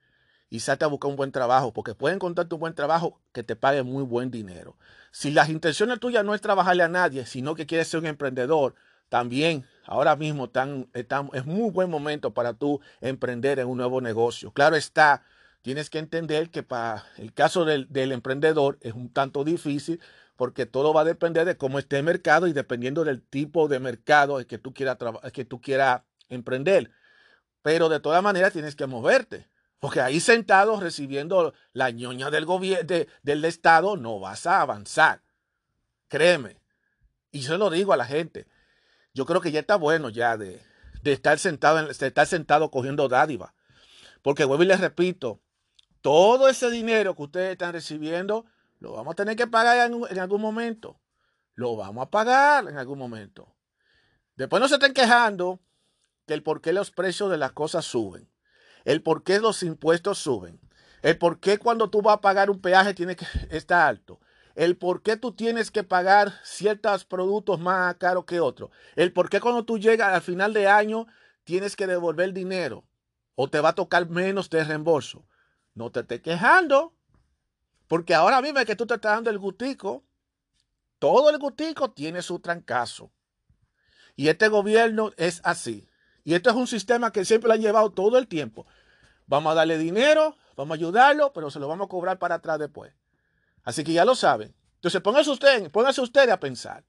y 0.50 0.60
salte 0.60 0.84
a 0.84 0.88
buscar 0.88 1.10
un 1.10 1.16
buen 1.16 1.32
trabajo, 1.32 1.72
porque 1.72 1.94
pueden 1.94 2.16
encontrarte 2.16 2.54
un 2.54 2.60
buen 2.60 2.74
trabajo 2.74 3.20
que 3.32 3.42
te 3.42 3.56
pague 3.56 3.82
muy 3.82 4.02
buen 4.02 4.30
dinero. 4.30 4.76
Si 5.12 5.30
las 5.30 5.48
intenciones 5.48 6.00
tuyas 6.00 6.24
no 6.24 6.34
es 6.34 6.40
trabajarle 6.40 6.82
a 6.82 6.88
nadie, 6.88 7.24
sino 7.24 7.54
que 7.54 7.66
quieres 7.66 7.88
ser 7.88 8.00
un 8.00 8.06
emprendedor, 8.06 8.74
también 9.08 9.64
ahora 9.86 10.16
mismo 10.16 10.44
están, 10.44 10.88
es 10.92 11.44
muy 11.44 11.70
buen 11.70 11.90
momento 11.90 12.32
para 12.32 12.54
tú 12.54 12.80
emprender 13.00 13.58
en 13.58 13.68
un 13.68 13.78
nuevo 13.78 14.00
negocio. 14.00 14.52
Claro 14.52 14.76
está, 14.76 15.24
tienes 15.62 15.90
que 15.90 15.98
entender 15.98 16.50
que 16.50 16.62
para 16.62 17.04
el 17.16 17.32
caso 17.32 17.64
del, 17.64 17.88
emprendedor 18.12 18.78
es 18.80 18.94
un 18.94 19.12
tanto 19.12 19.44
difícil 19.44 20.00
porque 20.40 20.64
todo 20.64 20.94
va 20.94 21.02
a 21.02 21.04
depender 21.04 21.44
de 21.44 21.58
cómo 21.58 21.78
esté 21.78 21.98
el 21.98 22.04
mercado 22.04 22.46
y 22.46 22.54
dependiendo 22.54 23.04
del 23.04 23.20
tipo 23.20 23.68
de 23.68 23.78
mercado 23.78 24.38
que 24.46 24.56
tú 24.56 24.72
quieras, 24.72 24.96
que 25.34 25.44
tú 25.44 25.60
quieras 25.60 26.00
emprender. 26.30 26.92
Pero 27.60 27.90
de 27.90 28.00
todas 28.00 28.22
maneras 28.22 28.54
tienes 28.54 28.74
que 28.74 28.86
moverte. 28.86 29.50
Porque 29.80 30.00
ahí 30.00 30.18
sentado 30.18 30.80
recibiendo 30.80 31.52
la 31.74 31.90
ñoña 31.90 32.30
del 32.30 32.46
gobierno, 32.46 33.04
del 33.22 33.44
Estado, 33.44 33.98
no 33.98 34.18
vas 34.18 34.46
a 34.46 34.62
avanzar. 34.62 35.20
Créeme. 36.08 36.56
Y 37.32 37.40
yo 37.40 37.58
lo 37.58 37.68
digo 37.68 37.92
a 37.92 37.98
la 37.98 38.06
gente. 38.06 38.46
Yo 39.12 39.26
creo 39.26 39.42
que 39.42 39.52
ya 39.52 39.60
está 39.60 39.76
bueno 39.76 40.08
ya 40.08 40.38
de, 40.38 40.58
estar 41.04 41.38
sentado, 41.38 41.86
de 41.86 42.06
estar 42.06 42.26
sentado 42.26 42.70
cogiendo 42.70 43.08
dádiva. 43.08 43.52
Porque 44.22 44.46
vuelvo 44.46 44.62
y 44.62 44.68
les 44.68 44.80
repito, 44.80 45.38
todo 46.00 46.48
ese 46.48 46.70
dinero 46.70 47.14
que 47.14 47.24
ustedes 47.24 47.52
están 47.52 47.74
recibiendo, 47.74 48.46
lo 48.80 48.92
vamos 48.92 49.12
a 49.12 49.16
tener 49.16 49.36
que 49.36 49.46
pagar 49.46 49.90
en, 49.90 50.18
algún 50.18 50.40
momento. 50.40 51.00
Lo 51.54 51.76
vamos 51.76 52.06
a 52.06 52.10
pagar 52.10 52.68
en 52.68 52.76
algún 52.76 52.98
momento. 52.98 53.54
Después 54.34 54.60
no 54.60 54.68
se 54.68 54.74
estén 54.74 54.94
quejando 54.94 55.60
que 56.26 56.34
el 56.34 56.42
por 56.42 56.60
qué 56.60 56.72
los 56.72 56.90
precios 56.90 57.30
de 57.30 57.38
las 57.38 57.52
cosas 57.52 57.84
suben 57.84 58.30
el 58.84 59.02
por 59.02 59.22
qué 59.22 59.40
los 59.40 59.62
impuestos 59.62 60.18
suben, 60.18 60.60
el 61.02 61.18
por 61.18 61.40
qué 61.40 61.58
cuando 61.58 61.90
tú 61.90 62.02
vas 62.02 62.16
a 62.16 62.20
pagar 62.20 62.50
un 62.50 62.60
peaje 62.60 62.94
tiene 62.94 63.16
que 63.16 63.26
estar 63.50 63.88
alto, 63.88 64.20
el 64.54 64.76
por 64.76 65.02
qué 65.02 65.16
tú 65.16 65.32
tienes 65.32 65.70
que 65.70 65.84
pagar 65.84 66.32
ciertos 66.42 67.04
productos 67.04 67.60
más 67.60 67.94
caros 67.96 68.24
que 68.24 68.40
otros, 68.40 68.70
el 68.96 69.12
por 69.12 69.30
qué 69.30 69.40
cuando 69.40 69.64
tú 69.64 69.78
llegas 69.78 70.12
al 70.12 70.22
final 70.22 70.52
de 70.52 70.68
año 70.68 71.06
tienes 71.44 71.76
que 71.76 71.86
devolver 71.86 72.32
dinero 72.32 72.84
o 73.34 73.48
te 73.48 73.60
va 73.60 73.70
a 73.70 73.74
tocar 73.74 74.08
menos 74.08 74.50
de 74.50 74.62
reembolso. 74.64 75.26
No 75.72 75.90
te 75.90 76.00
estés 76.00 76.20
quejando, 76.20 76.94
porque 77.90 78.14
ahora 78.14 78.40
mismo 78.40 78.64
que 78.64 78.76
tú 78.76 78.86
te 78.86 78.94
estás 78.94 79.16
dando 79.16 79.30
el 79.30 79.38
gustico, 79.40 80.04
todo 81.00 81.28
el 81.28 81.38
gustico 81.38 81.90
tiene 81.90 82.22
su 82.22 82.38
trancazo. 82.38 83.10
Y 84.14 84.28
este 84.28 84.46
gobierno 84.46 85.10
es 85.16 85.40
así. 85.42 85.88
Y 86.22 86.34
esto 86.34 86.50
es 86.50 86.56
un 86.56 86.68
sistema 86.68 87.10
que 87.10 87.24
siempre 87.24 87.48
lo 87.48 87.54
han 87.54 87.60
llevado 87.60 87.90
todo 87.90 88.16
el 88.16 88.28
tiempo. 88.28 88.64
Vamos 89.26 89.50
a 89.50 89.54
darle 89.56 89.76
dinero, 89.76 90.36
vamos 90.54 90.76
a 90.76 90.78
ayudarlo, 90.78 91.32
pero 91.32 91.50
se 91.50 91.58
lo 91.58 91.66
vamos 91.66 91.86
a 91.86 91.88
cobrar 91.88 92.20
para 92.20 92.36
atrás 92.36 92.60
después. 92.60 92.94
Así 93.64 93.82
que 93.82 93.92
ya 93.92 94.04
lo 94.04 94.14
saben. 94.14 94.54
Entonces 94.76 95.00
póngase 95.00 95.30
usted, 95.30 95.68
póngase 95.72 96.00
usted 96.00 96.30
a 96.30 96.38
pensar. 96.38 96.84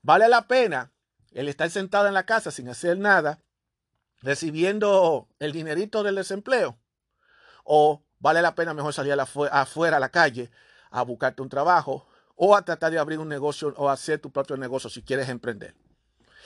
¿Vale 0.00 0.26
la 0.26 0.48
pena 0.48 0.90
el 1.32 1.50
estar 1.50 1.68
sentado 1.68 2.08
en 2.08 2.14
la 2.14 2.24
casa 2.24 2.50
sin 2.50 2.70
hacer 2.70 2.96
nada, 2.96 3.42
recibiendo 4.22 5.28
el 5.38 5.52
dinerito 5.52 6.02
del 6.02 6.14
desempleo? 6.14 6.78
¿O 7.62 8.05
vale 8.18 8.42
la 8.42 8.54
pena 8.54 8.74
mejor 8.74 8.92
salir 8.92 9.14
afuera 9.18 9.96
a 9.96 10.00
la 10.00 10.08
calle 10.08 10.50
a 10.90 11.02
buscarte 11.02 11.42
un 11.42 11.48
trabajo 11.48 12.06
o 12.34 12.54
a 12.54 12.62
tratar 12.62 12.92
de 12.92 12.98
abrir 12.98 13.18
un 13.18 13.28
negocio 13.28 13.74
o 13.76 13.88
hacer 13.88 14.20
tu 14.20 14.30
propio 14.30 14.56
negocio 14.56 14.90
si 14.90 15.02
quieres 15.02 15.28
emprender? 15.28 15.74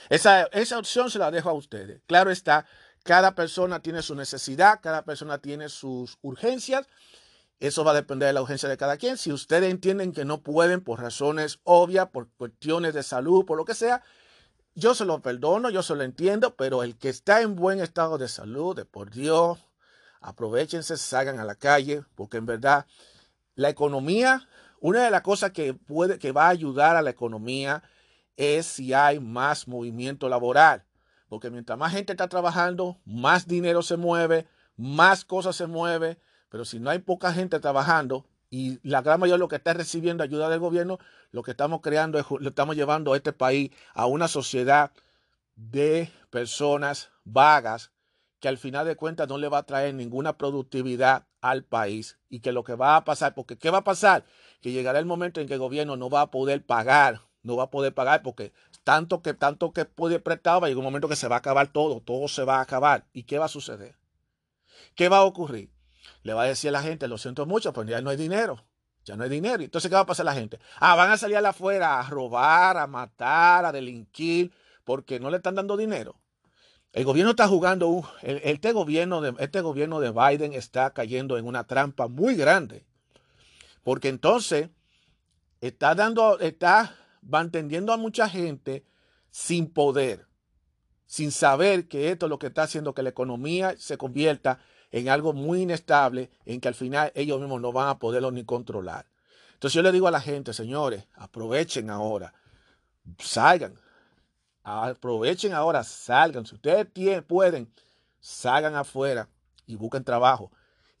Esa, 0.09 0.43
esa 0.45 0.77
opción 0.77 1.09
se 1.11 1.19
la 1.19 1.31
dejo 1.31 1.49
a 1.49 1.53
ustedes. 1.53 2.01
Claro 2.07 2.31
está, 2.31 2.65
cada 3.03 3.35
persona 3.35 3.81
tiene 3.81 4.01
su 4.01 4.15
necesidad, 4.15 4.79
cada 4.81 5.03
persona 5.03 5.37
tiene 5.39 5.69
sus 5.69 6.17
urgencias. 6.21 6.87
Eso 7.59 7.83
va 7.83 7.91
a 7.91 7.95
depender 7.95 8.27
de 8.27 8.33
la 8.33 8.41
urgencia 8.41 8.67
de 8.67 8.77
cada 8.77 8.97
quien. 8.97 9.17
Si 9.17 9.31
ustedes 9.31 9.69
entienden 9.69 10.13
que 10.13 10.25
no 10.25 10.41
pueden 10.41 10.81
por 10.81 10.99
razones 10.99 11.59
obvias, 11.63 12.09
por 12.09 12.29
cuestiones 12.29 12.93
de 12.93 13.03
salud, 13.03 13.45
por 13.45 13.57
lo 13.57 13.65
que 13.65 13.75
sea, 13.75 14.03
yo 14.73 14.95
se 14.95 15.05
lo 15.05 15.21
perdono, 15.21 15.69
yo 15.69 15.83
se 15.83 15.95
lo 15.95 16.03
entiendo, 16.03 16.55
pero 16.55 16.81
el 16.81 16.97
que 16.97 17.09
está 17.09 17.41
en 17.41 17.55
buen 17.55 17.79
estado 17.79 18.17
de 18.17 18.27
salud, 18.27 18.75
de 18.75 18.85
por 18.85 19.11
Dios, 19.11 19.59
aprovechense, 20.21 20.95
salgan 20.97 21.39
a 21.39 21.43
la 21.43 21.55
calle, 21.55 22.03
porque 22.15 22.37
en 22.37 22.45
verdad 22.45 22.85
la 23.55 23.69
economía, 23.69 24.47
una 24.79 25.03
de 25.03 25.11
las 25.11 25.21
cosas 25.21 25.51
que 25.51 25.73
puede, 25.73 26.19
que 26.19 26.31
va 26.31 26.45
a 26.45 26.49
ayudar 26.49 26.95
a 26.95 27.01
la 27.01 27.09
economía 27.09 27.83
es 28.37 28.65
si 28.65 28.93
hay 28.93 29.19
más 29.19 29.67
movimiento 29.67 30.29
laboral. 30.29 30.83
Porque 31.27 31.49
mientras 31.49 31.77
más 31.77 31.91
gente 31.91 32.13
está 32.13 32.27
trabajando, 32.27 32.99
más 33.05 33.47
dinero 33.47 33.81
se 33.81 33.97
mueve, 33.97 34.47
más 34.75 35.25
cosas 35.25 35.55
se 35.55 35.67
mueve. 35.67 36.17
Pero 36.49 36.65
si 36.65 36.79
no 36.79 36.89
hay 36.89 36.99
poca 36.99 37.33
gente 37.33 37.59
trabajando 37.59 38.25
y 38.49 38.79
la 38.87 39.01
gran 39.01 39.19
mayoría 39.19 39.35
de 39.35 39.39
lo 39.39 39.47
que 39.47 39.55
está 39.55 39.73
recibiendo 39.73 40.23
ayuda 40.23 40.49
del 40.49 40.59
gobierno, 40.59 40.99
lo 41.31 41.43
que 41.43 41.51
estamos 41.51 41.81
creando 41.81 42.19
es, 42.19 42.25
lo 42.29 42.49
estamos 42.49 42.75
llevando 42.75 43.13
a 43.13 43.17
este 43.17 43.31
país 43.31 43.71
a 43.93 44.07
una 44.07 44.27
sociedad 44.27 44.91
de 45.55 46.11
personas 46.29 47.11
vagas 47.23 47.91
que 48.41 48.49
al 48.49 48.57
final 48.57 48.85
de 48.85 48.97
cuentas 48.97 49.29
no 49.29 49.37
le 49.37 49.47
va 49.47 49.59
a 49.59 49.63
traer 49.63 49.93
ninguna 49.93 50.37
productividad 50.37 51.27
al 51.39 51.63
país 51.63 52.19
y 52.27 52.41
que 52.41 52.51
lo 52.51 52.65
que 52.65 52.75
va 52.75 52.97
a 52.97 53.05
pasar, 53.05 53.33
porque 53.33 53.57
¿qué 53.57 53.69
va 53.69 53.77
a 53.79 53.83
pasar? 53.85 54.25
Que 54.59 54.73
llegará 54.73 54.99
el 54.99 55.05
momento 55.05 55.39
en 55.39 55.47
que 55.47 55.53
el 55.53 55.59
gobierno 55.59 55.95
no 55.95 56.09
va 56.09 56.21
a 56.21 56.31
poder 56.31 56.65
pagar 56.65 57.21
no 57.43 57.55
va 57.55 57.63
a 57.63 57.71
poder 57.71 57.93
pagar 57.93 58.21
porque 58.21 58.53
tanto 58.83 59.21
que 59.21 59.33
tanto 59.33 59.73
que 59.73 59.85
puede 59.85 60.19
prestar 60.19 60.61
va 60.61 60.67
a 60.67 60.69
llegar 60.69 60.79
un 60.79 60.85
momento 60.85 61.09
que 61.09 61.15
se 61.15 61.27
va 61.27 61.35
a 61.35 61.39
acabar 61.39 61.71
todo, 61.71 62.01
todo 62.01 62.27
se 62.27 62.43
va 62.43 62.57
a 62.57 62.61
acabar. 62.61 63.05
¿Y 63.13 63.23
qué 63.23 63.39
va 63.39 63.45
a 63.45 63.49
suceder? 63.49 63.95
¿Qué 64.95 65.09
va 65.09 65.17
a 65.17 65.23
ocurrir? 65.23 65.71
Le 66.23 66.33
va 66.33 66.43
a 66.43 66.47
decir 66.47 66.69
a 66.69 66.73
la 66.73 66.81
gente, 66.81 67.07
lo 67.07 67.17
siento 67.17 67.45
mucho, 67.45 67.73
pues 67.73 67.87
ya 67.87 68.01
no 68.01 68.09
hay 68.09 68.17
dinero. 68.17 68.63
Ya 69.03 69.15
no 69.15 69.23
hay 69.23 69.29
dinero. 69.29 69.63
Entonces, 69.63 69.89
¿qué 69.89 69.95
va 69.95 70.01
a 70.01 70.05
pasar 70.05 70.25
la 70.25 70.33
gente? 70.33 70.59
Ah, 70.79 70.95
van 70.95 71.09
a 71.09 71.17
salir 71.17 71.37
afuera 71.37 71.99
a 71.99 72.07
robar, 72.07 72.77
a 72.77 72.85
matar, 72.85 73.65
a 73.65 73.71
delinquir, 73.71 74.51
porque 74.83 75.19
no 75.19 75.31
le 75.31 75.37
están 75.37 75.55
dando 75.55 75.75
dinero. 75.75 76.20
El 76.93 77.05
gobierno 77.05 77.31
está 77.31 77.47
jugando, 77.47 78.03
este, 78.21 78.73
gobierno 78.73 79.21
de, 79.21 79.33
este 79.39 79.61
gobierno 79.61 80.01
de 80.01 80.11
Biden 80.11 80.53
está 80.53 80.91
cayendo 80.91 81.37
en 81.37 81.47
una 81.47 81.65
trampa 81.65 82.07
muy 82.07 82.35
grande. 82.35 82.85
Porque 83.83 84.09
entonces 84.09 84.69
está 85.61 85.95
dando, 85.95 86.39
está 86.39 86.95
entendiendo 87.31 87.93
a 87.93 87.97
mucha 87.97 88.27
gente 88.27 88.83
sin 89.29 89.71
poder, 89.71 90.27
sin 91.05 91.31
saber 91.31 91.87
que 91.87 92.11
esto 92.11 92.25
es 92.25 92.29
lo 92.29 92.39
que 92.39 92.47
está 92.47 92.63
haciendo 92.63 92.93
que 92.93 93.03
la 93.03 93.09
economía 93.09 93.75
se 93.77 93.97
convierta 93.97 94.59
en 94.91 95.07
algo 95.07 95.31
muy 95.31 95.61
inestable, 95.61 96.29
en 96.45 96.59
que 96.59 96.67
al 96.67 96.75
final 96.75 97.13
ellos 97.15 97.39
mismos 97.39 97.61
no 97.61 97.71
van 97.71 97.87
a 97.87 97.99
poderlo 97.99 98.31
ni 98.31 98.43
controlar. 98.43 99.05
Entonces 99.53 99.75
yo 99.75 99.81
le 99.81 99.93
digo 99.93 100.09
a 100.09 100.11
la 100.11 100.19
gente, 100.19 100.51
señores, 100.51 101.05
aprovechen 101.13 101.89
ahora, 101.89 102.33
salgan, 103.19 103.75
aprovechen 104.63 105.53
ahora, 105.53 105.83
salgan. 105.83 106.45
Si 106.45 106.55
ustedes 106.55 106.87
pueden, 107.23 107.71
salgan 108.19 108.75
afuera 108.75 109.29
y 109.65 109.75
busquen 109.75 110.03
trabajo 110.03 110.51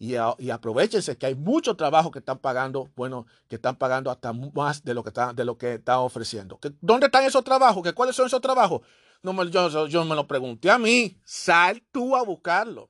y, 0.01 0.49
aprovechense 0.49 1.15
que 1.15 1.27
hay 1.27 1.35
mucho 1.35 1.75
trabajo 1.75 2.09
que 2.09 2.17
están 2.17 2.39
pagando, 2.39 2.89
bueno, 2.95 3.27
que 3.47 3.57
están 3.57 3.75
pagando 3.75 4.09
hasta 4.09 4.33
más 4.33 4.83
de 4.83 4.95
lo 4.95 5.03
que 5.03 5.09
están, 5.09 5.35
de 5.35 5.45
lo 5.45 5.59
que 5.59 5.79
ofreciendo. 5.85 6.59
¿Dónde 6.81 7.05
están 7.05 7.23
esos 7.23 7.43
trabajos? 7.43 7.83
¿Que 7.83 7.93
¿Cuáles 7.93 8.15
son 8.15 8.25
esos 8.25 8.41
trabajos? 8.41 8.81
No 9.21 9.31
me, 9.31 9.47
yo, 9.51 9.85
yo 9.85 10.03
me 10.03 10.15
lo 10.15 10.25
pregunté 10.25 10.71
a 10.71 10.79
mí. 10.79 11.19
Sal 11.23 11.83
tú 11.91 12.15
a 12.15 12.23
buscarlo. 12.23 12.89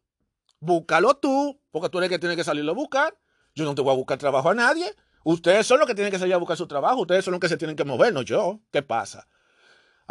Búscalo 0.62 1.16
tú, 1.16 1.60
porque 1.70 1.90
tú 1.90 1.98
eres 1.98 2.10
el 2.10 2.16
que 2.16 2.20
tiene 2.20 2.38
que 2.38 2.46
salirlo 2.46 2.72
a 2.72 2.75
buscar. 2.75 3.18
Yo 3.56 3.66
no 3.66 3.75
te 3.75 3.82
voy 3.82 3.92
a 3.92 3.98
buscar 3.98 4.18
trabajo 4.18 4.50
a 4.50 4.54
nadie. 4.54 4.96
Ustedes 5.25 5.68
son 5.68 5.80
los 5.80 5.88
que 5.88 5.96
tienen 5.96 6.13
que 6.13 6.20
salir 6.20 6.34
a 6.34 6.38
buscar 6.38 6.56
su 6.56 6.66
trabajo, 6.66 7.01
ustedes 7.01 7.25
son 7.25 7.34
los 7.34 7.42
que 7.42 7.50
se 7.50 7.58
tienen 7.58 7.75
que 7.75 7.84
mover, 7.84 8.13
no 8.13 8.22
yo. 8.22 8.62
¿Qué 8.72 8.84
pasa? 8.84 9.28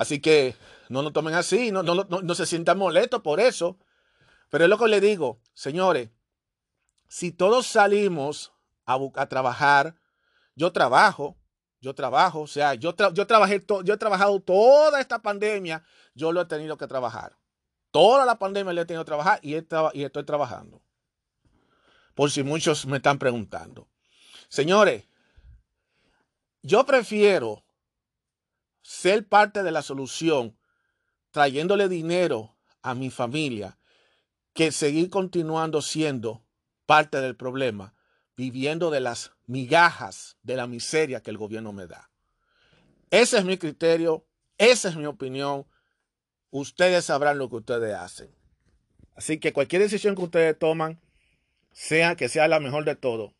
Así 0.00 0.18
que 0.18 0.56
no 0.88 1.02
lo 1.02 1.12
tomen 1.12 1.34
así, 1.34 1.70
no, 1.70 1.82
no, 1.82 1.94
no, 1.94 2.34
se 2.34 2.46
sientan 2.46 2.78
molestos 2.78 3.20
por 3.20 3.38
eso. 3.38 3.76
Pero 4.48 4.64
es 4.64 4.70
lo 4.70 4.78
que 4.78 4.88
les 4.88 5.02
digo, 5.02 5.42
señores, 5.52 6.08
si 7.06 7.32
todos 7.32 7.66
salimos 7.66 8.50
a, 8.86 8.98
a 9.16 9.28
trabajar, 9.28 9.94
yo 10.54 10.72
trabajo, 10.72 11.36
yo 11.82 11.94
trabajo, 11.94 12.40
o 12.40 12.46
sea, 12.46 12.72
yo, 12.72 12.94
yo 13.12 13.26
trabajé, 13.26 13.62
yo 13.84 13.92
he 13.92 13.98
trabajado 13.98 14.40
toda 14.40 15.02
esta 15.02 15.20
pandemia, 15.20 15.84
yo 16.14 16.32
lo 16.32 16.40
he 16.40 16.46
tenido 16.46 16.78
que 16.78 16.86
trabajar. 16.86 17.36
Toda 17.90 18.24
la 18.24 18.38
pandemia 18.38 18.72
le 18.72 18.80
he 18.80 18.86
tenido 18.86 19.04
que 19.04 19.08
trabajar 19.08 19.38
y, 19.42 19.50
y 19.52 20.04
estoy 20.04 20.24
trabajando. 20.24 20.80
Por 22.14 22.30
si 22.30 22.42
muchos 22.42 22.86
me 22.86 22.96
están 22.96 23.18
preguntando. 23.18 23.86
Señores, 24.48 25.04
yo 26.62 26.86
prefiero 26.86 27.62
ser 28.90 29.28
parte 29.28 29.62
de 29.62 29.70
la 29.70 29.82
solución 29.82 30.58
trayéndole 31.30 31.88
dinero 31.88 32.56
a 32.82 32.96
mi 32.96 33.08
familia 33.08 33.78
que 34.52 34.72
seguir 34.72 35.10
continuando 35.10 35.80
siendo 35.80 36.42
parte 36.86 37.20
del 37.20 37.36
problema, 37.36 37.94
viviendo 38.36 38.90
de 38.90 38.98
las 38.98 39.30
migajas 39.46 40.38
de 40.42 40.56
la 40.56 40.66
miseria 40.66 41.22
que 41.22 41.30
el 41.30 41.38
gobierno 41.38 41.72
me 41.72 41.86
da. 41.86 42.10
Ese 43.12 43.38
es 43.38 43.44
mi 43.44 43.58
criterio, 43.58 44.26
esa 44.58 44.88
es 44.88 44.96
mi 44.96 45.06
opinión. 45.06 45.68
Ustedes 46.50 47.04
sabrán 47.04 47.38
lo 47.38 47.48
que 47.48 47.56
ustedes 47.56 47.94
hacen. 47.94 48.34
Así 49.14 49.38
que 49.38 49.52
cualquier 49.52 49.82
decisión 49.82 50.16
que 50.16 50.22
ustedes 50.22 50.58
toman, 50.58 51.00
sea 51.70 52.16
que 52.16 52.28
sea 52.28 52.48
la 52.48 52.58
mejor 52.58 52.84
de 52.84 52.96
todo, 52.96 53.34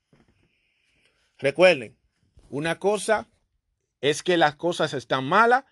Recuerden, 1.39 1.97
una 2.51 2.79
cosa 2.79 3.27
es 4.01 4.23
que 4.23 4.37
las 4.37 4.57
cosas 4.57 4.95
están 4.95 5.25
malas 5.25 5.65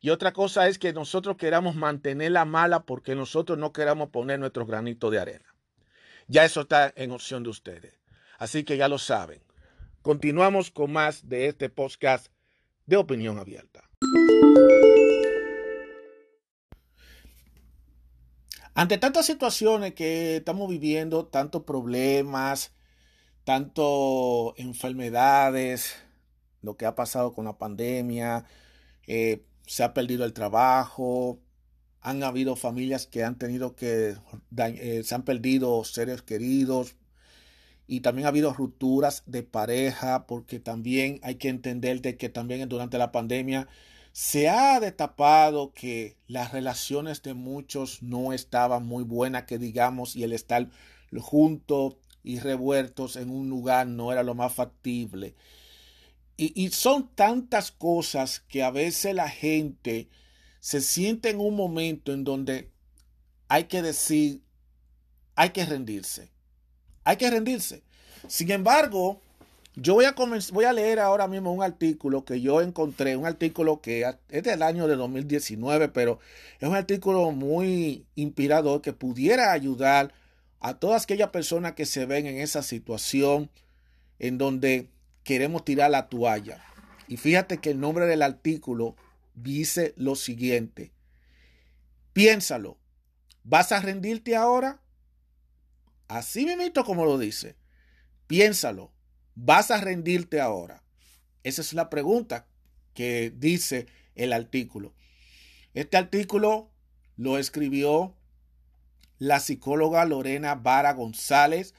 y 0.00 0.10
otra 0.10 0.32
cosa 0.32 0.68
es 0.68 0.78
que 0.78 0.92
nosotros 0.92 1.36
queramos 1.36 1.74
mantenerla 1.74 2.44
mala 2.44 2.84
porque 2.84 3.14
nosotros 3.14 3.58
no 3.58 3.72
queramos 3.72 4.10
poner 4.10 4.38
nuestro 4.38 4.66
granito 4.66 5.10
de 5.10 5.18
arena. 5.18 5.54
Ya 6.28 6.44
eso 6.44 6.62
está 6.62 6.92
en 6.96 7.12
opción 7.12 7.42
de 7.42 7.50
ustedes. 7.50 8.00
Así 8.38 8.64
que 8.64 8.76
ya 8.76 8.88
lo 8.88 8.98
saben. 8.98 9.42
Continuamos 10.02 10.70
con 10.70 10.92
más 10.92 11.28
de 11.28 11.46
este 11.46 11.70
podcast 11.70 12.28
de 12.84 12.96
opinión 12.96 13.38
abierta. 13.38 13.88
Ante 18.74 18.98
tantas 18.98 19.24
situaciones 19.24 19.94
que 19.94 20.36
estamos 20.36 20.68
viviendo, 20.68 21.26
tantos 21.26 21.62
problemas, 21.62 22.74
tanto 23.44 24.54
enfermedades, 24.58 25.96
lo 26.62 26.76
que 26.76 26.86
ha 26.86 26.94
pasado 26.94 27.32
con 27.32 27.44
la 27.44 27.58
pandemia, 27.58 28.44
eh, 29.06 29.44
se 29.66 29.82
ha 29.84 29.94
perdido 29.94 30.24
el 30.24 30.32
trabajo, 30.32 31.40
han 32.00 32.22
habido 32.22 32.56
familias 32.56 33.06
que 33.06 33.24
han 33.24 33.36
tenido 33.38 33.74
que, 33.76 34.16
eh, 34.56 35.02
se 35.04 35.14
han 35.14 35.24
perdido 35.24 35.84
seres 35.84 36.22
queridos 36.22 36.96
y 37.88 38.00
también 38.00 38.26
ha 38.26 38.28
habido 38.28 38.52
rupturas 38.52 39.22
de 39.26 39.42
pareja 39.42 40.26
porque 40.26 40.60
también 40.60 41.20
hay 41.22 41.36
que 41.36 41.48
entender 41.48 42.00
de 42.02 42.16
que 42.16 42.28
también 42.28 42.68
durante 42.68 42.98
la 42.98 43.12
pandemia 43.12 43.68
se 44.12 44.48
ha 44.48 44.80
destapado 44.80 45.72
que 45.74 46.16
las 46.26 46.52
relaciones 46.52 47.22
de 47.22 47.34
muchos 47.34 48.02
no 48.02 48.32
estaban 48.32 48.86
muy 48.86 49.04
buenas, 49.04 49.44
que 49.44 49.58
digamos, 49.58 50.16
y 50.16 50.24
el 50.24 50.32
estar 50.32 50.70
junto 51.18 51.98
y 52.22 52.38
revueltos 52.40 53.16
en 53.16 53.30
un 53.30 53.50
lugar 53.50 53.86
no 53.86 54.12
era 54.12 54.22
lo 54.22 54.34
más 54.34 54.54
factible. 54.54 55.34
Y, 56.38 56.68
son 56.70 57.08
tantas 57.14 57.70
cosas 57.70 58.40
que 58.40 58.62
a 58.62 58.70
veces 58.70 59.14
la 59.14 59.28
gente 59.28 60.08
se 60.60 60.82
siente 60.82 61.30
en 61.30 61.40
un 61.40 61.56
momento 61.56 62.12
en 62.12 62.24
donde 62.24 62.70
hay 63.48 63.64
que 63.64 63.80
decir, 63.80 64.42
hay 65.34 65.50
que 65.50 65.64
rendirse. 65.64 66.30
Hay 67.04 67.16
que 67.16 67.30
rendirse. 67.30 67.82
Sin 68.28 68.50
embargo, 68.50 69.22
yo 69.76 69.94
voy 69.94 70.04
a, 70.04 70.14
voy 70.52 70.64
a 70.64 70.72
leer 70.74 71.00
ahora 71.00 71.26
mismo 71.26 71.52
un 71.52 71.62
artículo 71.62 72.24
que 72.24 72.40
yo 72.40 72.60
encontré, 72.60 73.16
un 73.16 73.26
artículo 73.26 73.80
que 73.80 74.04
es 74.28 74.42
del 74.42 74.62
año 74.62 74.88
de 74.88 74.96
2019, 74.96 75.88
pero 75.88 76.18
es 76.60 76.68
un 76.68 76.74
artículo 76.74 77.30
muy 77.30 78.04
inspirador 78.14 78.82
que 78.82 78.92
pudiera 78.92 79.52
ayudar 79.52 80.12
a 80.60 80.74
todas 80.74 81.04
aquellas 81.04 81.30
personas 81.30 81.72
que 81.72 81.86
se 81.86 82.04
ven 82.04 82.26
en 82.26 82.38
esa 82.38 82.62
situación 82.62 83.50
en 84.18 84.38
donde 84.38 84.88
queremos 85.26 85.64
tirar 85.64 85.90
la 85.90 86.08
toalla. 86.08 86.64
Y 87.08 87.16
fíjate 87.16 87.58
que 87.58 87.70
el 87.70 87.80
nombre 87.80 88.06
del 88.06 88.22
artículo 88.22 88.94
dice 89.34 89.92
lo 89.96 90.14
siguiente. 90.14 90.92
Piénsalo. 92.12 92.78
¿Vas 93.42 93.72
a 93.72 93.80
rendirte 93.80 94.36
ahora? 94.36 94.80
Así 96.06 96.46
mismo 96.46 96.84
como 96.84 97.04
lo 97.04 97.18
dice. 97.18 97.56
Piénsalo. 98.28 98.92
¿Vas 99.34 99.72
a 99.72 99.80
rendirte 99.80 100.40
ahora? 100.40 100.84
Esa 101.42 101.60
es 101.60 101.72
la 101.72 101.90
pregunta 101.90 102.46
que 102.94 103.32
dice 103.36 103.88
el 104.14 104.32
artículo. 104.32 104.94
Este 105.74 105.96
artículo 105.96 106.70
lo 107.16 107.36
escribió 107.36 108.14
la 109.18 109.40
psicóloga 109.40 110.04
Lorena 110.04 110.54
Vara 110.54 110.92
González 110.92 111.74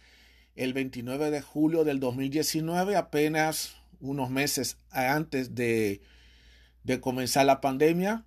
el 0.57 0.73
29 0.73 1.29
de 1.29 1.41
julio 1.41 1.83
del 1.83 1.99
2019, 1.99 2.95
apenas 2.95 3.75
unos 3.99 4.29
meses 4.29 4.77
antes 4.89 5.55
de, 5.55 6.01
comenzar 6.99 7.45
la 7.45 7.61
pandemia. 7.61 8.25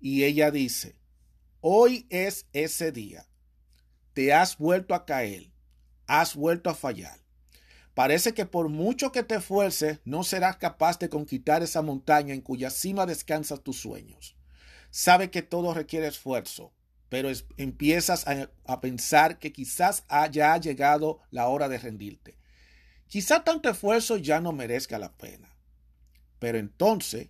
Y 0.00 0.24
ella 0.24 0.50
dice, 0.50 0.96
hoy 1.60 2.06
es 2.08 2.46
ese 2.52 2.92
día. 2.92 3.26
Te 4.14 4.32
has 4.32 4.58
vuelto 4.58 4.94
a 4.94 5.04
caer, 5.04 5.50
has 6.06 6.34
vuelto 6.34 6.70
a 6.70 6.74
fallar. 6.74 7.20
Parece 7.94 8.32
que 8.32 8.46
por 8.46 8.68
mucho 8.68 9.12
que 9.12 9.22
te 9.22 9.36
esfuerces, 9.36 10.00
no 10.04 10.24
serás 10.24 10.56
capaz 10.56 10.98
de 10.98 11.08
conquistar 11.08 11.62
esa 11.62 11.82
montaña 11.82 12.32
en 12.32 12.40
cuya 12.40 12.70
cima 12.70 13.06
descansan 13.06 13.58
tus 13.58 13.80
sueños. 13.80 14.36
Sabe 14.90 15.30
que 15.30 15.42
todo 15.42 15.74
requiere 15.74 16.06
esfuerzo, 16.06 16.72
pero 17.12 17.30
empiezas 17.58 18.24
a, 18.64 18.80
pensar 18.80 19.38
que 19.38 19.52
quizás 19.52 20.02
haya 20.08 20.56
llegado 20.56 21.20
la 21.30 21.46
hora 21.48 21.68
de 21.68 21.76
rendirte. 21.76 22.38
Quizá 23.06 23.44
tanto 23.44 23.68
esfuerzo 23.68 24.16
ya 24.16 24.40
no 24.40 24.52
merezca 24.52 24.98
la 24.98 25.12
pena. 25.12 25.54
Pero 26.38 26.56
entonces 26.56 27.28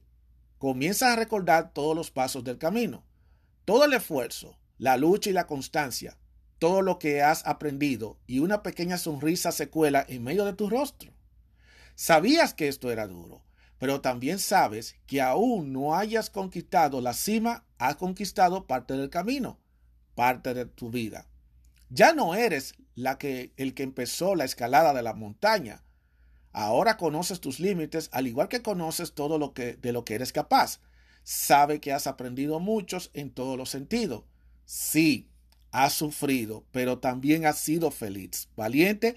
comienzas 0.59 1.09
a 1.09 1.17
recordar 1.17 1.73
todos 1.73 1.97
los 1.97 2.13
pasos 2.13 2.45
del 2.45 2.59
camino, 2.59 3.05
todo 3.65 3.87
el 3.87 3.93
esfuerzo, 3.95 4.57
la 4.79 4.97
lucha 4.97 5.31
y 5.31 5.33
la 5.33 5.49
constancia, 5.49 6.17
todo 6.61 6.81
lo 6.81 7.01
que 7.01 7.21
has 7.21 7.45
aprendido 7.45 8.21
y 8.29 8.39
una 8.39 8.63
pequeña 8.63 8.99
sonrisa 8.99 9.51
se 9.51 9.69
cuela 9.69 10.07
en 10.09 10.23
medio 10.23 10.45
de 10.45 10.53
tu 10.53 10.71
rostro. 10.71 11.13
Sabías 11.97 12.55
que 12.55 12.69
esto 12.69 12.93
era 12.93 13.09
duro, 13.09 13.43
pero 13.81 14.01
también 14.01 14.39
sabes 14.39 14.95
que 15.09 15.21
aún 15.21 15.73
no 15.73 15.97
hayas 15.97 16.31
conquistado 16.31 17.01
la 17.01 17.15
cima, 17.15 17.65
has 17.79 17.97
conquistado 17.97 18.69
parte 18.69 18.95
del 18.95 19.11
camino 19.11 19.59
parte 20.15 20.55
de 20.55 20.67
tu 20.67 20.91
vida. 20.91 21.27
Ya 21.91 22.15
no 22.15 22.35
eres 22.35 22.75
la 22.95 23.19
que 23.19 23.53
el 23.57 23.75
que 23.75 23.83
empezó 23.83 24.35
la 24.35 24.45
escalada 24.45 24.95
de 24.95 25.03
la 25.03 25.15
montaña. 25.15 25.83
Ahora 26.53 26.97
conoces 26.97 27.41
tus 27.41 27.61
límites, 27.61 28.09
al 28.13 28.27
igual 28.27 28.49
que 28.49 28.63
conoces 28.63 29.13
todo 29.13 29.39
lo 29.39 29.53
que 29.53 29.75
de 29.75 29.93
lo 29.93 30.05
que 30.05 30.15
eres 30.15 30.33
capaz. 30.33 30.81
Sabe 31.25 31.81
que 31.81 31.93
has 31.93 32.07
aprendido 32.07 32.61
muchos 32.61 33.11
en 33.15 33.31
todos 33.31 33.57
los 33.57 33.71
sentidos. 33.71 34.25
Sí, 34.65 35.29
has 35.73 35.95
sufrido, 35.95 36.65
pero 36.71 36.99
también 36.99 37.47
has 37.47 37.59
sido 37.59 37.91
feliz, 37.91 38.49
valiente, 38.57 39.17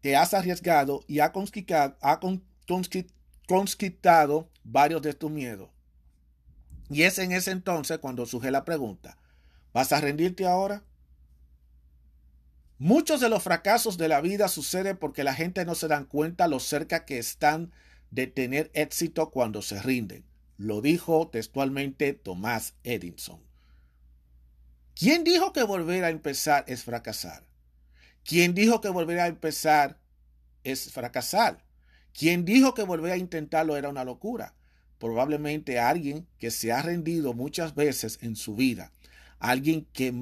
te 0.00 0.16
has 0.16 0.32
arriesgado 0.32 1.02
y 1.08 1.18
has 1.18 1.30
conquistado, 1.30 1.96
ha 2.00 2.20
conquistado 3.48 4.48
varios 4.62 5.02
de 5.02 5.12
tus 5.12 5.30
miedos. 5.30 5.68
Y 6.88 7.02
es 7.02 7.18
en 7.18 7.32
ese 7.32 7.50
entonces 7.50 7.98
cuando 7.98 8.26
surge 8.26 8.52
la 8.52 8.64
pregunta, 8.64 9.18
¿Vas 9.76 9.92
a 9.92 10.00
rendirte 10.00 10.46
ahora? 10.46 10.82
Muchos 12.78 13.20
de 13.20 13.28
los 13.28 13.42
fracasos 13.42 13.98
de 13.98 14.08
la 14.08 14.22
vida 14.22 14.48
suceden 14.48 14.96
porque 14.96 15.22
la 15.22 15.34
gente 15.34 15.66
no 15.66 15.74
se 15.74 15.86
dan 15.86 16.06
cuenta 16.06 16.48
lo 16.48 16.60
cerca 16.60 17.04
que 17.04 17.18
están 17.18 17.72
de 18.10 18.26
tener 18.26 18.70
éxito 18.72 19.30
cuando 19.30 19.60
se 19.60 19.82
rinden. 19.82 20.24
Lo 20.56 20.80
dijo 20.80 21.28
textualmente 21.28 22.14
Tomás 22.14 22.72
Edison. 22.84 23.38
¿Quién 24.94 25.24
dijo 25.24 25.52
que 25.52 25.62
volver 25.62 26.04
a 26.04 26.08
empezar 26.08 26.64
es 26.68 26.82
fracasar? 26.82 27.44
¿Quién 28.24 28.54
dijo 28.54 28.80
que 28.80 28.88
volver 28.88 29.20
a 29.20 29.26
empezar 29.26 30.00
es 30.64 30.90
fracasar? 30.90 31.66
¿Quién 32.14 32.46
dijo 32.46 32.72
que 32.72 32.82
volver 32.82 33.12
a 33.12 33.18
intentarlo 33.18 33.76
era 33.76 33.90
una 33.90 34.04
locura? 34.04 34.54
Probablemente 34.98 35.78
alguien 35.78 36.26
que 36.38 36.50
se 36.50 36.72
ha 36.72 36.80
rendido 36.80 37.34
muchas 37.34 37.74
veces 37.74 38.18
en 38.22 38.36
su 38.36 38.54
vida 38.54 38.90
alguien 39.38 39.86
que, 39.92 40.12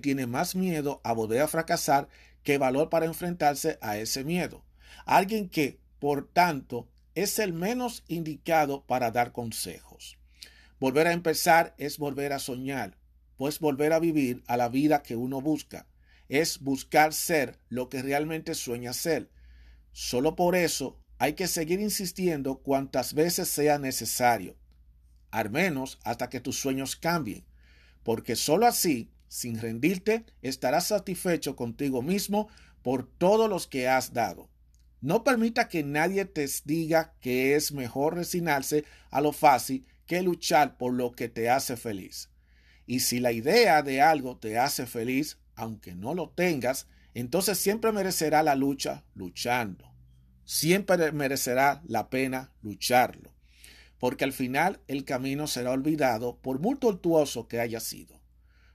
tiene 0.00 0.26
más 0.26 0.54
miedo 0.54 1.00
a 1.04 1.12
volver 1.12 1.42
a 1.42 1.48
fracasar 1.48 2.08
que 2.42 2.58
valor 2.58 2.88
para 2.88 3.06
enfrentarse 3.06 3.78
a 3.80 3.98
ese 3.98 4.24
miedo. 4.24 4.64
Alguien 5.04 5.48
que 5.48 5.80
por 6.00 6.26
tanto, 6.26 6.88
es 7.14 7.38
el 7.38 7.52
menos 7.52 8.02
indicado 8.08 8.84
para 8.86 9.10
dar 9.10 9.32
consejos. 9.32 10.18
Volver 10.80 11.06
a 11.06 11.12
empezar 11.12 11.74
es 11.76 11.98
volver 11.98 12.32
a 12.32 12.38
soñar, 12.38 12.96
pues 13.36 13.60
volver 13.60 13.92
a 13.92 14.00
vivir 14.00 14.42
a 14.46 14.56
la 14.56 14.70
vida 14.70 15.02
que 15.02 15.14
uno 15.14 15.42
busca. 15.42 15.86
Es 16.30 16.60
buscar 16.60 17.12
ser 17.12 17.58
lo 17.68 17.90
que 17.90 18.02
realmente 18.02 18.54
sueña 18.54 18.94
ser. 18.94 19.30
Solo 19.92 20.36
por 20.36 20.56
eso 20.56 20.98
hay 21.18 21.34
que 21.34 21.48
seguir 21.48 21.80
insistiendo 21.80 22.58
cuantas 22.58 23.12
veces 23.12 23.48
sea 23.48 23.78
necesario, 23.78 24.56
al 25.30 25.50
menos 25.50 25.98
hasta 26.02 26.30
que 26.30 26.40
tus 26.40 26.58
sueños 26.58 26.96
cambien, 26.96 27.44
porque 28.02 28.36
sólo 28.36 28.66
así, 28.66 29.10
sin 29.28 29.60
rendirte, 29.60 30.24
estarás 30.42 30.88
satisfecho 30.88 31.56
contigo 31.56 32.02
mismo 32.02 32.48
por 32.82 33.06
todos 33.06 33.48
los 33.48 33.66
que 33.66 33.88
has 33.88 34.12
dado. 34.12 34.48
No 35.00 35.24
permita 35.24 35.68
que 35.68 35.82
nadie 35.82 36.24
te 36.24 36.46
diga 36.64 37.14
que 37.20 37.54
es 37.54 37.72
mejor 37.72 38.16
resignarse 38.16 38.84
a 39.10 39.20
lo 39.20 39.32
fácil 39.32 39.86
que 40.06 40.22
luchar 40.22 40.76
por 40.76 40.92
lo 40.92 41.12
que 41.12 41.28
te 41.28 41.48
hace 41.48 41.76
feliz. 41.76 42.30
Y 42.86 43.00
si 43.00 43.20
la 43.20 43.32
idea 43.32 43.82
de 43.82 44.02
algo 44.02 44.36
te 44.36 44.58
hace 44.58 44.86
feliz, 44.86 45.38
aunque 45.54 45.94
no 45.94 46.14
lo 46.14 46.30
tengas, 46.30 46.88
entonces 47.14 47.58
siempre 47.58 47.92
merecerá 47.92 48.42
la 48.42 48.56
lucha 48.56 49.04
luchando 49.14 49.90
siempre 50.50 51.12
merecerá 51.12 51.80
la 51.86 52.10
pena 52.10 52.52
lucharlo, 52.60 53.32
porque 54.00 54.24
al 54.24 54.32
final 54.32 54.80
el 54.88 55.04
camino 55.04 55.46
será 55.46 55.70
olvidado 55.70 56.38
por 56.38 56.58
muy 56.58 56.76
tortuoso 56.76 57.46
que 57.46 57.60
haya 57.60 57.78
sido. 57.78 58.18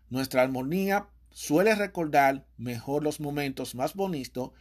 Nuestra 0.09 0.43
armonía 0.43 1.09
suele 1.31 1.75
recordar 1.75 2.45
mejor 2.57 3.03
los 3.03 3.19
momentos 3.19 3.75
más 3.75 3.95
bonitos 3.95 4.51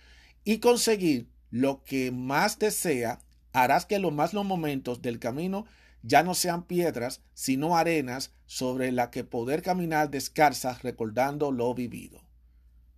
y 0.43 0.59
conseguir 0.59 1.29
lo 1.51 1.85
que 1.85 2.11
más 2.11 2.59
desea 2.59 3.21
harás 3.53 3.87
que 3.87 3.99
los 3.99 4.13
más 4.13 4.33
los 4.33 4.45
momentos 4.45 5.03
del 5.03 5.21
camino 5.21 5.67
ya 6.03 6.23
no 6.23 6.35
sean 6.35 6.65
piedras, 6.65 7.23
sino 7.35 7.77
arenas 7.77 8.33
sobre 8.47 8.91
la 8.91 9.11
que 9.11 9.23
poder 9.23 9.63
caminar 9.63 10.11
descalza 10.11 10.79
recordando 10.83 11.53
lo 11.53 11.73
vivido. 11.75 12.23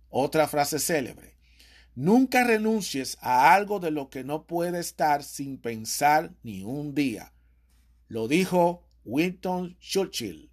Otra 0.09 0.47
frase 0.47 0.79
célebre. 0.79 1.37
Nunca 1.95 2.43
renuncies 2.43 3.17
a 3.21 3.53
algo 3.53 3.79
de 3.79 3.91
lo 3.91 4.09
que 4.09 4.23
no 4.23 4.45
puede 4.45 4.79
estar 4.79 5.23
sin 5.23 5.57
pensar 5.57 6.33
ni 6.43 6.63
un 6.63 6.95
día. 6.95 7.33
Lo 8.07 8.27
dijo 8.27 8.83
Winston 9.03 9.77
Churchill. 9.79 10.49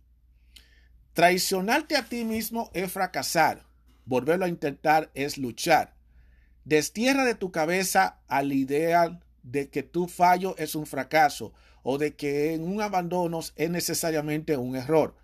Traicionarte 1.13 1.97
a 1.97 2.05
ti 2.05 2.25
mismo 2.25 2.71
es 2.75 2.91
fracasar. 2.91 3.67
Volverlo 4.05 4.45
a 4.45 4.49
intentar 4.49 5.11
es 5.15 5.39
luchar. 5.39 5.95
Destierra 6.65 7.25
de 7.25 7.35
tu 7.35 7.53
cabeza 7.53 8.21
al 8.27 8.53
ideal 8.53 9.25
de 9.43 9.69
que 9.71 9.83
tu 9.83 10.09
fallo 10.09 10.57
es 10.59 10.75
un 10.75 10.87
fracaso 10.87 11.53
o 11.83 11.99
de 11.99 12.17
que 12.17 12.55
en 12.55 12.65
un 12.65 12.81
abandono 12.81 13.41
es 13.57 13.71
necesariamente 13.71 14.57
un 14.57 14.75
error. 14.75 15.15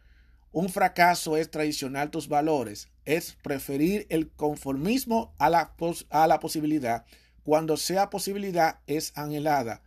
Un 0.53 0.69
fracaso 0.69 1.37
es 1.37 1.51
traicionar 1.51 2.11
tus 2.11 2.29
valores, 2.29 2.89
es 3.05 3.37
preferir 3.43 4.07
el 4.11 4.31
conformismo 4.31 5.35
a 5.39 5.49
la, 5.49 5.75
a 6.11 6.27
la 6.27 6.41
posibilidad. 6.41 7.05
Cuando 7.43 7.77
sea 7.77 8.11
posibilidad 8.11 8.81
es 8.87 9.13
anhelada. 9.17 9.83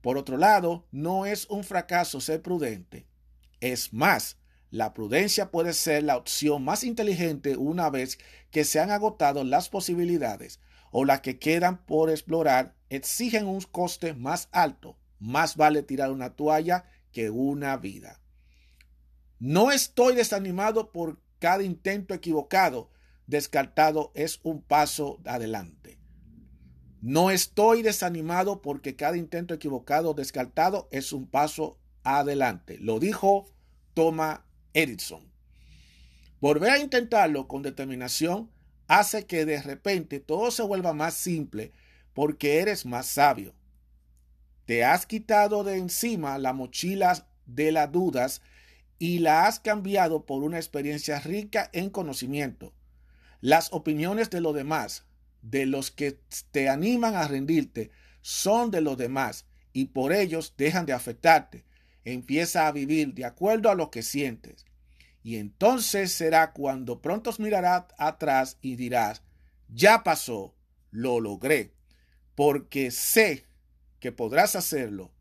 Por 0.00 0.16
otro 0.16 0.36
lado, 0.36 0.86
no 0.90 1.26
es 1.26 1.46
un 1.46 1.64
fracaso 1.64 2.20
ser 2.20 2.42
prudente. 2.42 3.06
Es 3.60 3.92
más, 3.92 4.36
la 4.70 4.92
prudencia 4.92 5.50
puede 5.50 5.72
ser 5.72 6.02
la 6.02 6.16
opción 6.16 6.62
más 6.62 6.84
inteligente 6.84 7.56
una 7.56 7.90
vez 7.90 8.18
que 8.50 8.64
se 8.64 8.80
han 8.80 8.90
agotado 8.90 9.42
las 9.42 9.68
posibilidades 9.68 10.60
o 10.90 11.04
las 11.04 11.20
que 11.20 11.38
quedan 11.38 11.84
por 11.84 12.10
explorar 12.10 12.74
exigen 12.90 13.46
un 13.46 13.60
coste 13.60 14.14
más 14.14 14.48
alto. 14.52 14.96
Más 15.18 15.56
vale 15.56 15.82
tirar 15.82 16.12
una 16.12 16.36
toalla 16.36 16.84
que 17.12 17.30
una 17.30 17.76
vida. 17.76 18.20
No 19.38 19.70
estoy 19.70 20.14
desanimado 20.14 20.92
por 20.92 21.20
cada 21.38 21.62
intento 21.62 22.14
equivocado. 22.14 22.90
Descartado 23.26 24.12
es 24.14 24.40
un 24.42 24.62
paso 24.62 25.20
adelante. 25.24 25.77
No 27.00 27.30
estoy 27.30 27.82
desanimado 27.82 28.60
porque 28.60 28.96
cada 28.96 29.16
intento 29.16 29.54
equivocado 29.54 30.14
descartado 30.14 30.88
es 30.90 31.12
un 31.12 31.26
paso 31.26 31.78
adelante. 32.02 32.78
Lo 32.78 32.98
dijo 32.98 33.46
Thomas 33.94 34.40
Edison. 34.74 35.30
Volver 36.40 36.70
a 36.70 36.78
intentarlo 36.78 37.48
con 37.48 37.62
determinación 37.62 38.50
hace 38.88 39.26
que 39.26 39.44
de 39.44 39.62
repente 39.62 40.18
todo 40.18 40.50
se 40.50 40.62
vuelva 40.62 40.92
más 40.92 41.14
simple 41.14 41.72
porque 42.14 42.60
eres 42.60 42.84
más 42.84 43.06
sabio. 43.06 43.54
Te 44.64 44.84
has 44.84 45.06
quitado 45.06 45.64
de 45.64 45.76
encima 45.76 46.36
la 46.38 46.52
mochila 46.52 47.26
de 47.46 47.72
las 47.72 47.90
dudas 47.92 48.42
y 48.98 49.20
la 49.20 49.46
has 49.46 49.60
cambiado 49.60 50.26
por 50.26 50.42
una 50.42 50.58
experiencia 50.58 51.20
rica 51.20 51.70
en 51.72 51.90
conocimiento. 51.90 52.72
Las 53.40 53.72
opiniones 53.72 54.30
de 54.30 54.40
los 54.40 54.54
demás, 54.54 55.06
de 55.42 55.66
los 55.66 55.90
que 55.90 56.20
te 56.50 56.68
animan 56.68 57.14
a 57.14 57.28
rendirte, 57.28 57.90
son 58.20 58.70
de 58.70 58.80
los 58.80 58.98
demás 58.98 59.46
y 59.72 59.86
por 59.86 60.12
ellos 60.12 60.54
dejan 60.56 60.86
de 60.86 60.92
afectarte. 60.92 61.64
Empieza 62.04 62.66
a 62.66 62.72
vivir 62.72 63.14
de 63.14 63.24
acuerdo 63.24 63.70
a 63.70 63.74
lo 63.74 63.90
que 63.90 64.02
sientes. 64.02 64.64
Y 65.22 65.36
entonces 65.36 66.12
será 66.12 66.52
cuando 66.52 67.02
pronto 67.02 67.32
mirarás 67.38 67.84
atrás 67.98 68.56
y 68.62 68.76
dirás, 68.76 69.22
ya 69.68 70.02
pasó, 70.02 70.54
lo 70.90 71.20
logré, 71.20 71.72
porque 72.34 72.90
sé 72.90 73.44
que 74.00 74.12
podrás 74.12 74.56
hacerlo, 74.56 75.12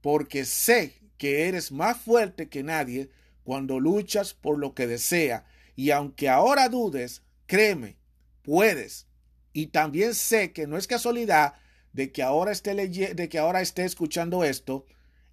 porque 0.00 0.44
sé 0.44 1.00
que 1.18 1.48
eres 1.48 1.72
más 1.72 1.96
fuerte 1.98 2.48
que 2.48 2.62
nadie 2.62 3.10
cuando 3.44 3.80
luchas 3.80 4.34
por 4.34 4.58
lo 4.58 4.74
que 4.74 4.86
desea. 4.86 5.44
Y 5.74 5.90
aunque 5.90 6.28
ahora 6.28 6.68
dudes, 6.68 7.22
créeme, 7.46 7.96
puedes. 8.42 9.06
Y 9.52 9.68
también 9.68 10.14
sé 10.14 10.52
que 10.52 10.66
no 10.66 10.76
es 10.76 10.86
casualidad 10.86 11.54
de 11.92 12.10
que 12.10 12.22
ahora 12.22 12.52
esté, 12.52 12.74
de 12.74 13.28
que 13.28 13.38
ahora 13.38 13.60
esté 13.60 13.84
escuchando 13.84 14.44
esto, 14.44 14.86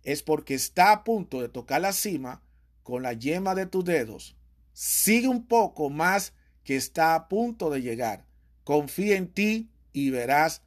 es 0.04 0.24
porque 0.24 0.56
está 0.56 0.92
a 0.92 1.04
punto 1.04 1.42
de 1.42 1.50
tocar 1.50 1.82
la 1.82 1.94
cima 1.94 2.42
con 2.84 3.04
la 3.04 3.14
yema 3.14 3.56
de 3.56 3.66
tus 3.66 3.86
dedos. 3.86 4.36
Sigue 4.74 5.28
un 5.28 5.46
poco 5.48 5.90
más 5.90 6.34
que 6.64 6.76
está 6.76 7.16
a 7.16 7.28
punto 7.28 7.70
de 7.70 7.82
llegar. 7.82 8.26
Confía 8.64 9.18
en 9.18 9.28
ti 9.28 9.70
y 9.94 10.10
verás 10.10 10.64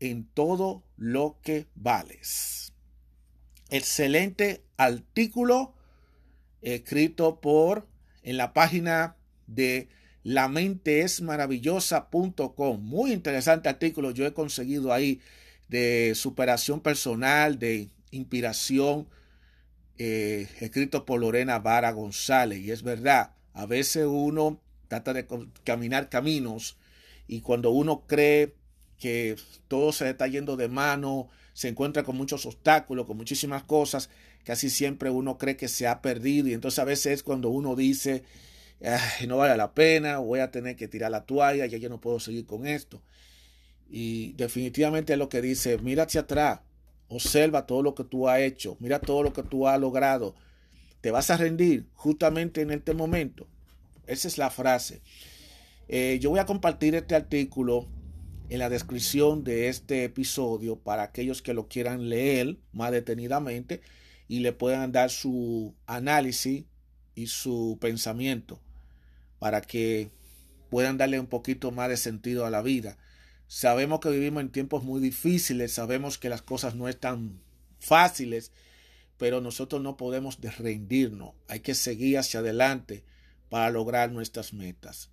en 0.00 0.24
todo 0.26 0.84
lo 0.96 1.38
que 1.42 1.66
vales 1.74 2.68
excelente 3.70 4.64
artículo 4.76 5.74
escrito 6.62 7.40
por 7.40 7.86
en 8.22 8.36
la 8.36 8.52
página 8.52 9.16
de 9.46 9.88
la 10.22 10.48
mente 10.48 11.00
es. 11.02 11.20
Muy 11.20 13.12
interesante 13.12 13.68
artículo. 13.68 14.10
Yo 14.10 14.26
he 14.26 14.32
conseguido 14.32 14.92
ahí 14.92 15.20
de 15.68 16.12
superación 16.14 16.80
personal, 16.80 17.58
de 17.58 17.90
inspiración, 18.10 19.08
eh, 19.98 20.48
escrito 20.60 21.04
por 21.04 21.20
Lorena 21.20 21.58
Vara 21.58 21.92
González. 21.92 22.60
Y 22.60 22.70
es 22.70 22.82
verdad, 22.82 23.32
a 23.52 23.66
veces 23.66 24.06
uno 24.06 24.60
trata 24.88 25.12
de 25.12 25.26
caminar 25.64 26.08
caminos 26.08 26.78
y 27.26 27.40
cuando 27.42 27.70
uno 27.70 28.06
cree 28.06 28.54
que 28.98 29.36
todo 29.68 29.92
se 29.92 30.08
está 30.08 30.26
yendo 30.26 30.56
de 30.56 30.68
mano, 30.68 31.28
se 31.52 31.68
encuentra 31.68 32.02
con 32.02 32.16
muchos 32.16 32.46
obstáculos, 32.46 33.06
con 33.06 33.16
muchísimas 33.16 33.62
cosas, 33.64 34.10
casi 34.44 34.70
siempre 34.70 35.10
uno 35.10 35.38
cree 35.38 35.56
que 35.56 35.68
se 35.68 35.86
ha 35.86 36.00
perdido 36.00 36.48
y 36.48 36.54
entonces 36.54 36.78
a 36.78 36.84
veces 36.84 37.12
es 37.12 37.22
cuando 37.22 37.50
uno 37.50 37.76
dice, 37.76 38.24
no 39.26 39.38
vale 39.38 39.56
la 39.56 39.74
pena, 39.74 40.18
voy 40.18 40.40
a 40.40 40.50
tener 40.50 40.76
que 40.76 40.88
tirar 40.88 41.10
la 41.10 41.24
toalla, 41.24 41.66
ya 41.66 41.78
yo 41.78 41.88
no 41.88 42.00
puedo 42.00 42.20
seguir 42.20 42.46
con 42.46 42.66
esto. 42.66 43.02
Y 43.88 44.32
definitivamente 44.34 45.14
es 45.14 45.18
lo 45.18 45.28
que 45.28 45.40
dice, 45.40 45.78
mira 45.78 46.04
hacia 46.04 46.22
atrás, 46.22 46.60
observa 47.08 47.66
todo 47.66 47.82
lo 47.82 47.94
que 47.94 48.04
tú 48.04 48.28
has 48.28 48.40
hecho, 48.40 48.76
mira 48.80 49.00
todo 49.00 49.22
lo 49.22 49.32
que 49.32 49.42
tú 49.42 49.66
has 49.66 49.80
logrado, 49.80 50.34
te 51.00 51.10
vas 51.10 51.30
a 51.30 51.36
rendir 51.36 51.88
justamente 51.94 52.60
en 52.60 52.70
este 52.70 52.94
momento. 52.94 53.48
Esa 54.06 54.28
es 54.28 54.38
la 54.38 54.50
frase. 54.50 55.02
Eh, 55.88 56.18
yo 56.20 56.30
voy 56.30 56.38
a 56.38 56.46
compartir 56.46 56.94
este 56.94 57.14
artículo 57.14 57.88
en 58.50 58.58
la 58.58 58.68
descripción 58.68 59.44
de 59.44 59.68
este 59.68 60.04
episodio 60.04 60.76
para 60.76 61.02
aquellos 61.02 61.42
que 61.42 61.54
lo 61.54 61.68
quieran 61.68 62.08
leer 62.08 62.58
más 62.72 62.92
detenidamente 62.92 63.80
y 64.28 64.40
le 64.40 64.52
puedan 64.52 64.92
dar 64.92 65.10
su 65.10 65.74
análisis 65.86 66.64
y 67.14 67.26
su 67.26 67.78
pensamiento 67.80 68.60
para 69.38 69.60
que 69.60 70.10
puedan 70.70 70.98
darle 70.98 71.20
un 71.20 71.26
poquito 71.26 71.70
más 71.70 71.88
de 71.88 71.96
sentido 71.96 72.46
a 72.46 72.50
la 72.50 72.62
vida. 72.62 72.98
Sabemos 73.46 74.00
que 74.00 74.10
vivimos 74.10 74.42
en 74.42 74.50
tiempos 74.50 74.84
muy 74.84 75.00
difíciles, 75.00 75.72
sabemos 75.72 76.18
que 76.18 76.28
las 76.28 76.42
cosas 76.42 76.74
no 76.74 76.88
están 76.88 77.40
fáciles, 77.80 78.52
pero 79.16 79.40
nosotros 79.40 79.82
no 79.82 79.96
podemos 79.96 80.38
rendirnos, 80.58 81.34
hay 81.48 81.60
que 81.60 81.74
seguir 81.74 82.18
hacia 82.18 82.40
adelante 82.40 83.04
para 83.48 83.70
lograr 83.70 84.12
nuestras 84.12 84.52
metas. 84.52 85.10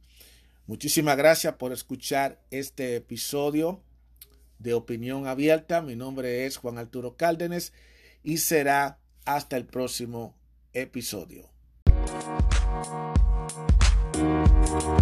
Muchísimas 0.67 1.15
gracias 1.15 1.55
por 1.55 1.71
escuchar 1.71 2.41
este 2.51 2.95
episodio 2.95 3.81
de 4.59 4.73
opinión 4.73 5.27
abierta. 5.27 5.81
Mi 5.81 5.95
nombre 5.95 6.45
es 6.45 6.57
Juan 6.57 6.77
Arturo 6.77 7.15
Cárdenas 7.15 7.71
y 8.23 8.37
será 8.37 8.99
hasta 9.25 9.57
el 9.57 9.65
próximo 9.65 10.35
episodio. 10.73 11.49
Thank 14.77 14.99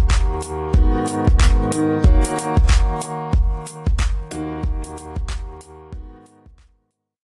you. 1.76 3.53